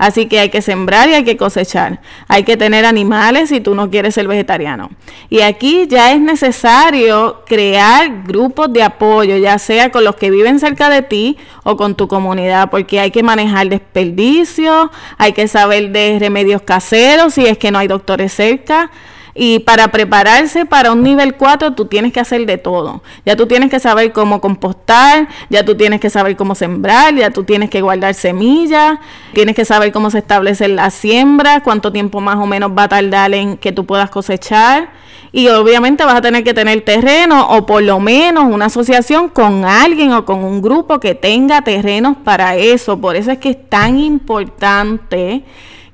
Así 0.00 0.24
que 0.24 0.40
hay 0.40 0.48
que 0.48 0.62
sembrar 0.62 1.10
y 1.10 1.12
hay 1.12 1.24
que 1.24 1.36
cosechar. 1.36 2.00
Hay 2.26 2.42
que 2.44 2.56
tener 2.56 2.86
animales 2.86 3.50
si 3.50 3.60
tú 3.60 3.74
no 3.74 3.90
quieres 3.90 4.14
ser 4.14 4.26
vegetariano. 4.26 4.88
Y 5.28 5.42
aquí 5.42 5.88
ya 5.88 6.12
es 6.12 6.20
necesario 6.22 7.42
crear 7.44 8.22
grupos 8.24 8.72
de 8.72 8.82
apoyo, 8.82 9.36
ya 9.36 9.58
sea 9.58 9.92
con 9.92 10.02
los 10.02 10.16
que 10.16 10.30
viven 10.30 10.58
cerca 10.58 10.88
de 10.88 11.02
ti 11.02 11.36
o 11.64 11.76
con 11.76 11.96
tu 11.96 12.08
comunidad, 12.08 12.70
porque 12.70 12.98
hay 12.98 13.10
que 13.10 13.22
manejar 13.22 13.68
desperdicios, 13.68 14.88
hay 15.18 15.34
que 15.34 15.46
saber 15.48 15.90
de 15.90 16.16
remedios 16.18 16.62
caseros 16.62 17.34
si 17.34 17.44
es 17.44 17.58
que 17.58 17.70
no 17.70 17.78
hay 17.78 17.86
doctores 17.86 18.32
cerca. 18.32 18.90
Y 19.34 19.60
para 19.60 19.88
prepararse 19.88 20.66
para 20.66 20.92
un 20.92 21.02
nivel 21.02 21.34
4, 21.36 21.72
tú 21.72 21.84
tienes 21.84 22.12
que 22.12 22.20
hacer 22.20 22.46
de 22.46 22.58
todo. 22.58 23.02
Ya 23.24 23.36
tú 23.36 23.46
tienes 23.46 23.70
que 23.70 23.78
saber 23.78 24.12
cómo 24.12 24.40
compostar, 24.40 25.28
ya 25.48 25.64
tú 25.64 25.76
tienes 25.76 26.00
que 26.00 26.10
saber 26.10 26.36
cómo 26.36 26.54
sembrar, 26.54 27.14
ya 27.14 27.30
tú 27.30 27.44
tienes 27.44 27.70
que 27.70 27.80
guardar 27.80 28.14
semillas, 28.14 28.98
tienes 29.32 29.54
que 29.54 29.64
saber 29.64 29.92
cómo 29.92 30.10
se 30.10 30.18
establece 30.18 30.68
la 30.68 30.90
siembra, 30.90 31.62
cuánto 31.62 31.92
tiempo 31.92 32.20
más 32.20 32.36
o 32.36 32.46
menos 32.46 32.72
va 32.76 32.84
a 32.84 32.88
tardar 32.88 33.32
en 33.34 33.56
que 33.56 33.72
tú 33.72 33.86
puedas 33.86 34.10
cosechar. 34.10 34.90
Y 35.32 35.46
obviamente 35.48 36.04
vas 36.04 36.16
a 36.16 36.20
tener 36.20 36.42
que 36.42 36.54
tener 36.54 36.80
terreno 36.80 37.46
o 37.50 37.64
por 37.64 37.82
lo 37.84 38.00
menos 38.00 38.52
una 38.52 38.66
asociación 38.66 39.28
con 39.28 39.64
alguien 39.64 40.12
o 40.12 40.24
con 40.24 40.42
un 40.42 40.60
grupo 40.60 40.98
que 40.98 41.14
tenga 41.14 41.62
terrenos 41.62 42.16
para 42.24 42.56
eso. 42.56 43.00
Por 43.00 43.14
eso 43.14 43.30
es 43.30 43.38
que 43.38 43.50
es 43.50 43.68
tan 43.68 43.98
importante 43.98 45.44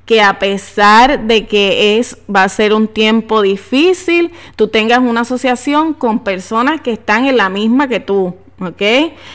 que 0.07 0.21
a 0.21 0.39
pesar 0.39 1.27
de 1.27 1.45
que 1.45 1.99
es 1.99 2.17
va 2.33 2.43
a 2.43 2.49
ser 2.49 2.73
un 2.73 2.87
tiempo 2.87 3.41
difícil, 3.41 4.31
tú 4.55 4.69
tengas 4.69 4.99
una 4.99 5.21
asociación 5.21 5.93
con 5.93 6.19
personas 6.19 6.79
que 6.79 6.93
están 6.93 7.27
en 7.27 7.35
la 7.35 7.49
misma 7.49 7.89
que 7.89 7.99
tú. 7.99 8.33
¿Ok? 8.59 8.81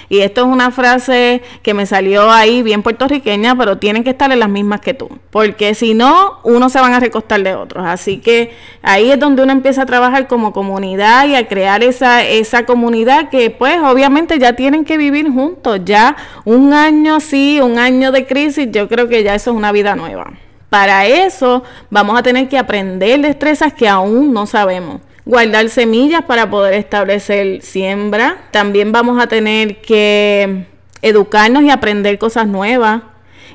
Y 0.09 0.19
esto 0.19 0.41
es 0.41 0.47
una 0.49 0.73
frase 0.73 1.43
que 1.63 1.75
me 1.75 1.87
salió 1.87 2.29
ahí 2.29 2.65
bien 2.65 2.83
puertorriqueña, 2.83 3.57
pero 3.57 3.79
tienen 3.79 4.03
que 4.03 4.11
estar 4.11 4.33
en 4.33 4.41
las 4.41 4.49
mismas 4.49 4.81
que 4.81 4.95
tú, 4.95 5.11
porque 5.31 5.77
si 5.77 5.95
no, 5.95 6.41
uno 6.43 6.69
se 6.69 6.81
van 6.81 6.93
a 6.93 6.99
recostar 6.99 7.41
de 7.41 7.55
otros. 7.55 7.85
Así 7.87 8.19
que 8.19 8.51
ahí 8.83 9.13
es 9.13 9.21
donde 9.21 9.45
uno 9.45 9.53
empieza 9.53 9.83
a 9.83 9.87
trabajar 9.87 10.27
como 10.27 10.53
comunidad 10.53 11.29
y 11.29 11.37
a 11.37 11.47
crear 11.47 11.85
esa, 11.85 12.25
esa 12.25 12.67
comunidad 12.67 13.29
que 13.29 13.51
pues 13.51 13.79
obviamente 13.79 14.41
ya 14.41 14.55
tienen 14.55 14.85
que 14.85 14.97
vivir 14.97 15.31
juntos. 15.31 15.81
Ya 15.85 16.17
un 16.45 16.73
año 16.73 17.15
así, 17.17 17.61
un 17.61 17.79
año 17.79 18.11
de 18.11 18.27
crisis, 18.27 18.71
yo 18.73 18.89
creo 18.89 19.09
que 19.09 19.23
ya 19.23 19.37
eso 19.37 19.53
es 19.53 19.57
una 19.57 19.71
vida 19.71 19.95
nueva. 19.95 20.33
Para 20.73 21.07
eso 21.07 21.63
vamos 21.91 22.19
a 22.19 22.23
tener 22.23 22.49
que 22.49 22.57
aprender 22.57 23.21
destrezas 23.21 23.75
que 23.75 23.87
aún 23.87 24.33
no 24.33 24.47
sabemos. 24.47 25.03
guardar 25.27 25.69
semillas 25.69 26.25
para 26.25 26.49
poder 26.49 26.73
establecer 26.73 27.61
siembra. 27.61 28.39
También 28.53 28.91
vamos 28.91 29.23
a 29.23 29.27
tener 29.27 29.83
que 29.83 30.65
educarnos 31.03 31.63
y 31.63 31.69
aprender 31.69 32.19
cosas 32.19 32.47
nuevas. 32.47 33.03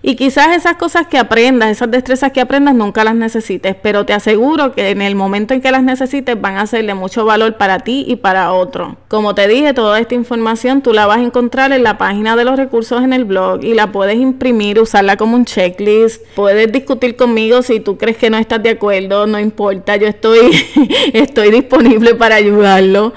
Y 0.01 0.15
quizás 0.15 0.55
esas 0.55 0.75
cosas 0.75 1.07
que 1.07 1.17
aprendas, 1.17 1.69
esas 1.69 1.89
destrezas 1.89 2.31
que 2.31 2.41
aprendas, 2.41 2.75
nunca 2.75 3.03
las 3.03 3.15
necesites, 3.15 3.75
pero 3.81 4.05
te 4.05 4.13
aseguro 4.13 4.73
que 4.73 4.91
en 4.91 5.01
el 5.01 5.15
momento 5.15 5.53
en 5.53 5.61
que 5.61 5.71
las 5.71 5.83
necesites 5.83 6.39
van 6.39 6.57
a 6.57 6.67
ser 6.67 6.85
de 6.85 6.93
mucho 6.93 7.25
valor 7.25 7.57
para 7.57 7.79
ti 7.79 8.05
y 8.07 8.17
para 8.17 8.53
otro. 8.53 8.97
Como 9.07 9.35
te 9.35 9.47
dije, 9.47 9.73
toda 9.73 9.99
esta 9.99 10.15
información 10.15 10.81
tú 10.81 10.93
la 10.93 11.07
vas 11.07 11.17
a 11.17 11.23
encontrar 11.23 11.71
en 11.71 11.83
la 11.83 11.97
página 11.97 12.35
de 12.35 12.45
los 12.45 12.57
recursos 12.57 13.03
en 13.03 13.13
el 13.13 13.25
blog 13.25 13.63
y 13.63 13.73
la 13.73 13.91
puedes 13.91 14.17
imprimir, 14.17 14.79
usarla 14.79 15.17
como 15.17 15.35
un 15.35 15.45
checklist. 15.45 16.23
Puedes 16.35 16.71
discutir 16.71 17.15
conmigo 17.15 17.61
si 17.61 17.79
tú 17.79 17.97
crees 17.97 18.17
que 18.17 18.29
no 18.29 18.37
estás 18.37 18.61
de 18.61 18.71
acuerdo, 18.71 19.25
no 19.27 19.39
importa, 19.39 19.95
yo 19.95 20.07
estoy, 20.07 20.51
estoy 21.13 21.51
disponible 21.51 22.15
para 22.15 22.35
ayudarlo. 22.35 23.13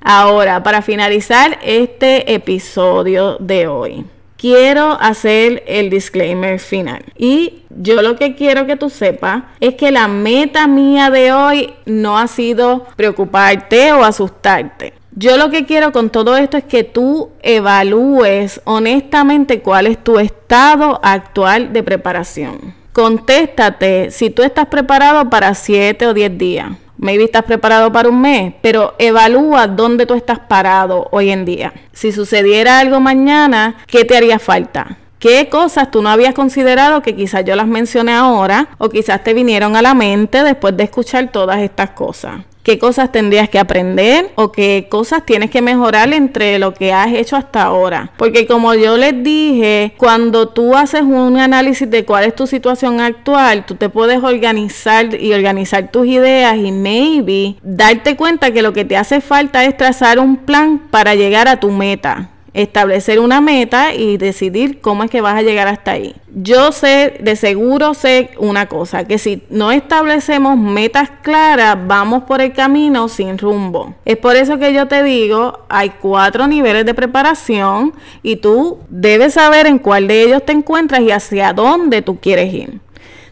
Ahora, 0.00 0.62
para 0.62 0.82
finalizar 0.82 1.58
este 1.62 2.34
episodio 2.34 3.38
de 3.40 3.66
hoy 3.68 4.04
quiero 4.44 4.98
hacer 5.00 5.64
el 5.66 5.88
disclaimer 5.88 6.60
final. 6.60 7.02
Y 7.16 7.62
yo 7.70 8.02
lo 8.02 8.16
que 8.16 8.34
quiero 8.34 8.66
que 8.66 8.76
tú 8.76 8.90
sepas 8.90 9.44
es 9.58 9.74
que 9.74 9.90
la 9.90 10.06
meta 10.06 10.66
mía 10.66 11.08
de 11.08 11.32
hoy 11.32 11.72
no 11.86 12.18
ha 12.18 12.26
sido 12.26 12.84
preocuparte 12.94 13.94
o 13.94 14.04
asustarte. 14.04 14.92
Yo 15.12 15.38
lo 15.38 15.48
que 15.48 15.64
quiero 15.64 15.92
con 15.92 16.10
todo 16.10 16.36
esto 16.36 16.58
es 16.58 16.64
que 16.64 16.84
tú 16.84 17.30
evalúes 17.40 18.60
honestamente 18.64 19.60
cuál 19.60 19.86
es 19.86 20.04
tu 20.04 20.18
estado 20.18 21.00
actual 21.02 21.72
de 21.72 21.82
preparación. 21.82 22.74
Contéstate 22.92 24.10
si 24.10 24.28
tú 24.28 24.42
estás 24.42 24.66
preparado 24.66 25.30
para 25.30 25.54
7 25.54 26.06
o 26.06 26.12
10 26.12 26.36
días 26.36 26.83
Maybe 26.96 27.24
estás 27.24 27.44
preparado 27.44 27.92
para 27.92 28.08
un 28.08 28.20
mes, 28.20 28.54
pero 28.62 28.94
evalúa 28.98 29.66
dónde 29.66 30.06
tú 30.06 30.14
estás 30.14 30.38
parado 30.38 31.08
hoy 31.10 31.30
en 31.30 31.44
día. 31.44 31.72
Si 31.92 32.12
sucediera 32.12 32.78
algo 32.78 33.00
mañana, 33.00 33.76
¿qué 33.86 34.04
te 34.04 34.16
haría 34.16 34.38
falta? 34.38 34.98
¿Qué 35.18 35.48
cosas 35.48 35.90
tú 35.90 36.02
no 36.02 36.10
habías 36.10 36.34
considerado 36.34 37.00
que 37.00 37.16
quizás 37.16 37.44
yo 37.44 37.56
las 37.56 37.66
mencioné 37.66 38.12
ahora 38.12 38.68
o 38.78 38.90
quizás 38.90 39.24
te 39.24 39.32
vinieron 39.32 39.74
a 39.74 39.82
la 39.82 39.94
mente 39.94 40.42
después 40.42 40.76
de 40.76 40.84
escuchar 40.84 41.32
todas 41.32 41.60
estas 41.60 41.90
cosas? 41.90 42.42
Qué 42.64 42.78
cosas 42.78 43.12
tendrías 43.12 43.48
que 43.48 43.60
aprender 43.60 44.32
o 44.34 44.50
qué 44.50 44.88
cosas 44.90 45.24
tienes 45.24 45.50
que 45.50 45.62
mejorar 45.62 46.12
entre 46.12 46.58
lo 46.58 46.74
que 46.74 46.92
has 46.92 47.12
hecho 47.12 47.36
hasta 47.36 47.62
ahora. 47.62 48.10
Porque 48.16 48.46
como 48.46 48.74
yo 48.74 48.96
les 48.96 49.22
dije, 49.22 49.94
cuando 49.96 50.48
tú 50.48 50.74
haces 50.74 51.02
un 51.02 51.38
análisis 51.38 51.88
de 51.88 52.04
cuál 52.04 52.24
es 52.24 52.34
tu 52.34 52.46
situación 52.46 53.00
actual, 53.00 53.66
tú 53.66 53.76
te 53.76 53.88
puedes 53.88 54.22
organizar 54.22 55.14
y 55.14 55.32
organizar 55.32 55.90
tus 55.92 56.06
ideas 56.06 56.56
y 56.56 56.72
maybe 56.72 57.56
darte 57.62 58.16
cuenta 58.16 58.50
que 58.52 58.62
lo 58.62 58.72
que 58.72 58.84
te 58.84 58.96
hace 58.96 59.20
falta 59.20 59.64
es 59.64 59.76
trazar 59.76 60.18
un 60.18 60.38
plan 60.38 60.80
para 60.90 61.14
llegar 61.14 61.46
a 61.46 61.60
tu 61.60 61.70
meta 61.70 62.30
establecer 62.54 63.18
una 63.20 63.40
meta 63.40 63.92
y 63.94 64.16
decidir 64.16 64.80
cómo 64.80 65.02
es 65.02 65.10
que 65.10 65.20
vas 65.20 65.34
a 65.34 65.42
llegar 65.42 65.68
hasta 65.68 65.92
ahí. 65.92 66.14
Yo 66.34 66.72
sé, 66.72 67.18
de 67.20 67.36
seguro 67.36 67.94
sé 67.94 68.30
una 68.38 68.66
cosa, 68.66 69.04
que 69.04 69.18
si 69.18 69.42
no 69.50 69.72
establecemos 69.72 70.56
metas 70.56 71.10
claras, 71.22 71.76
vamos 71.86 72.24
por 72.24 72.40
el 72.40 72.52
camino 72.52 73.08
sin 73.08 73.38
rumbo. 73.38 73.94
Es 74.04 74.16
por 74.16 74.36
eso 74.36 74.58
que 74.58 74.72
yo 74.72 74.86
te 74.86 75.02
digo, 75.02 75.64
hay 75.68 75.90
cuatro 76.00 76.46
niveles 76.46 76.86
de 76.86 76.94
preparación 76.94 77.92
y 78.22 78.36
tú 78.36 78.78
debes 78.88 79.34
saber 79.34 79.66
en 79.66 79.78
cuál 79.78 80.08
de 80.08 80.22
ellos 80.22 80.44
te 80.44 80.52
encuentras 80.52 81.00
y 81.02 81.10
hacia 81.10 81.52
dónde 81.52 82.02
tú 82.02 82.18
quieres 82.20 82.52
ir. 82.54 82.83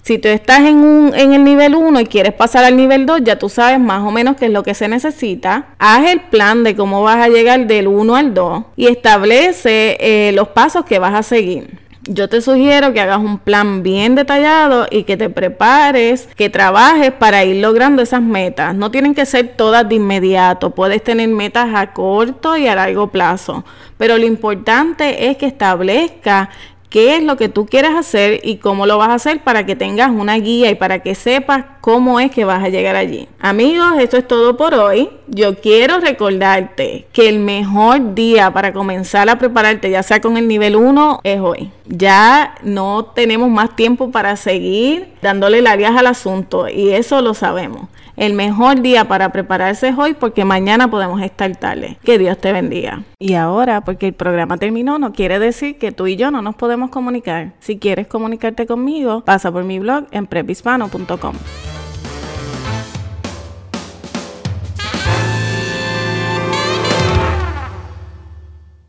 Si 0.03 0.19
tú 0.19 0.27
estás 0.27 0.61
en, 0.61 0.79
un, 0.79 1.15
en 1.15 1.33
el 1.33 1.45
nivel 1.45 1.77
1 1.77 2.01
y 2.01 2.07
quieres 2.07 2.33
pasar 2.33 2.65
al 2.65 2.77
nivel 2.77 3.07
2, 3.07 3.21
ya 3.23 3.39
tú 3.39 3.49
sabes 3.49 3.79
más 3.79 4.03
o 4.03 4.11
menos 4.11 4.37
qué 4.37 4.47
es 4.47 4.51
lo 4.51 4.65
que 4.65 4.75
se 4.75 4.89
necesita. 4.89 5.67
Haz 5.79 6.11
el 6.11 6.21
plan 6.23 6.65
de 6.65 6.75
cómo 6.75 7.05
vas 7.05 7.19
a 7.19 7.29
llegar 7.29 7.69
del 7.69 7.87
1 7.87 8.17
al 8.17 8.35
2 8.35 8.65
y 8.75 8.89
establece 8.89 9.97
eh, 10.01 10.33
los 10.33 10.49
pasos 10.49 10.85
que 10.85 10.99
vas 10.99 11.15
a 11.15 11.23
seguir. 11.23 11.79
Yo 12.09 12.29
te 12.29 12.41
sugiero 12.41 12.93
que 12.93 13.01
hagas 13.01 13.21
un 13.21 13.39
plan 13.39 13.85
bien 13.85 14.17
detallado 14.17 14.89
y 14.91 15.05
que 15.05 15.17
te 15.17 15.31
prepares, 15.31 16.29
que 16.35 16.51
trabajes 16.51 17.13
para 17.13 17.45
ir 17.45 17.63
logrando 17.63 18.03
esas 18.03 18.23
metas. 18.23 18.75
No 18.75 18.91
tienen 18.91 19.15
que 19.15 19.25
ser 19.25 19.55
todas 19.57 19.89
de 19.89 19.95
inmediato, 19.95 20.71
puedes 20.71 21.05
tener 21.05 21.29
metas 21.29 21.69
a 21.73 21.93
corto 21.93 22.57
y 22.57 22.67
a 22.67 22.75
largo 22.75 23.13
plazo, 23.13 23.65
pero 23.99 24.19
lo 24.19 24.27
importante 24.27 25.31
es 25.31 25.37
que 25.37 25.47
establezca 25.47 26.51
qué 26.93 27.17
es 27.17 27.23
lo 27.23 27.39
que 27.39 27.49
tú 27.49 27.65
quieres 27.65 27.95
hacer 27.95 28.41
y 28.45 28.59
cómo 28.59 28.85
lo 28.85 28.99
vas 28.99 29.09
a 29.09 29.15
hacer 29.15 29.43
para 29.43 29.65
que 29.65 29.75
tengas 29.75 30.11
una 30.11 30.37
guía 30.37 30.71
y 30.71 30.75
para 30.75 30.99
que 30.99 31.15
sepas 31.15 31.65
cómo 31.81 32.21
es 32.21 32.31
que 32.31 32.45
vas 32.45 32.63
a 32.63 32.69
llegar 32.69 32.97
allí. 32.97 33.29
Amigos, 33.41 33.95
esto 33.99 34.19
es 34.19 34.29
todo 34.29 34.59
por 34.59 34.75
hoy. 34.75 35.09
Yo 35.27 35.59
quiero 35.59 36.01
recordarte 36.01 37.07
que 37.15 37.31
el 37.31 37.39
mejor 37.39 38.15
día 38.15 38.53
para 38.53 38.75
comenzar 38.75 39.31
a 39.31 39.39
prepararte, 39.39 39.91
ya 39.91 40.03
sea 40.03 40.21
con 40.21 40.37
el 40.37 40.47
nivel 40.47 40.77
1, 40.77 41.21
es 41.25 41.41
hoy. 41.41 41.71
Ya 41.87 42.57
no 42.63 43.07
tenemos 43.07 43.49
más 43.49 43.75
tiempo 43.75 44.11
para 44.11 44.37
seguir 44.37 45.15
dándole 45.23 45.63
largas 45.63 45.97
al 45.97 46.07
asunto 46.07 46.69
y 46.69 46.91
eso 46.91 47.23
lo 47.23 47.33
sabemos. 47.33 47.89
El 48.17 48.35
mejor 48.35 48.83
día 48.83 49.07
para 49.07 49.33
prepararse 49.33 49.89
es 49.89 49.99
hoy 49.99 50.15
porque 50.15 50.45
mañana 50.45 50.91
podemos 50.91 51.23
estar 51.23 51.55
tarde. 51.57 51.97
Que 52.05 52.19
Dios 52.19 52.39
te 52.39 52.53
bendiga. 52.53 53.05
Y 53.19 53.35
ahora, 53.35 53.83
porque 53.83 54.09
el 54.09 54.13
programa 54.13 54.59
terminó, 54.59 54.99
no 54.99 55.13
quiere 55.13 55.39
decir 55.39 55.79
que 55.79 55.93
tú 55.93 56.07
y 56.07 56.17
yo 56.17 56.31
no 56.31 56.43
nos 56.43 56.55
podemos 56.55 56.91
comunicar. 56.91 57.53
Si 57.61 57.79
quieres 57.79 58.07
comunicarte 58.07 58.67
conmigo, 58.67 59.23
pasa 59.25 59.51
por 59.51 59.65
mi 59.65 59.79
blog 59.79 60.07
en 60.11 60.27
prepispano.com. 60.27 61.35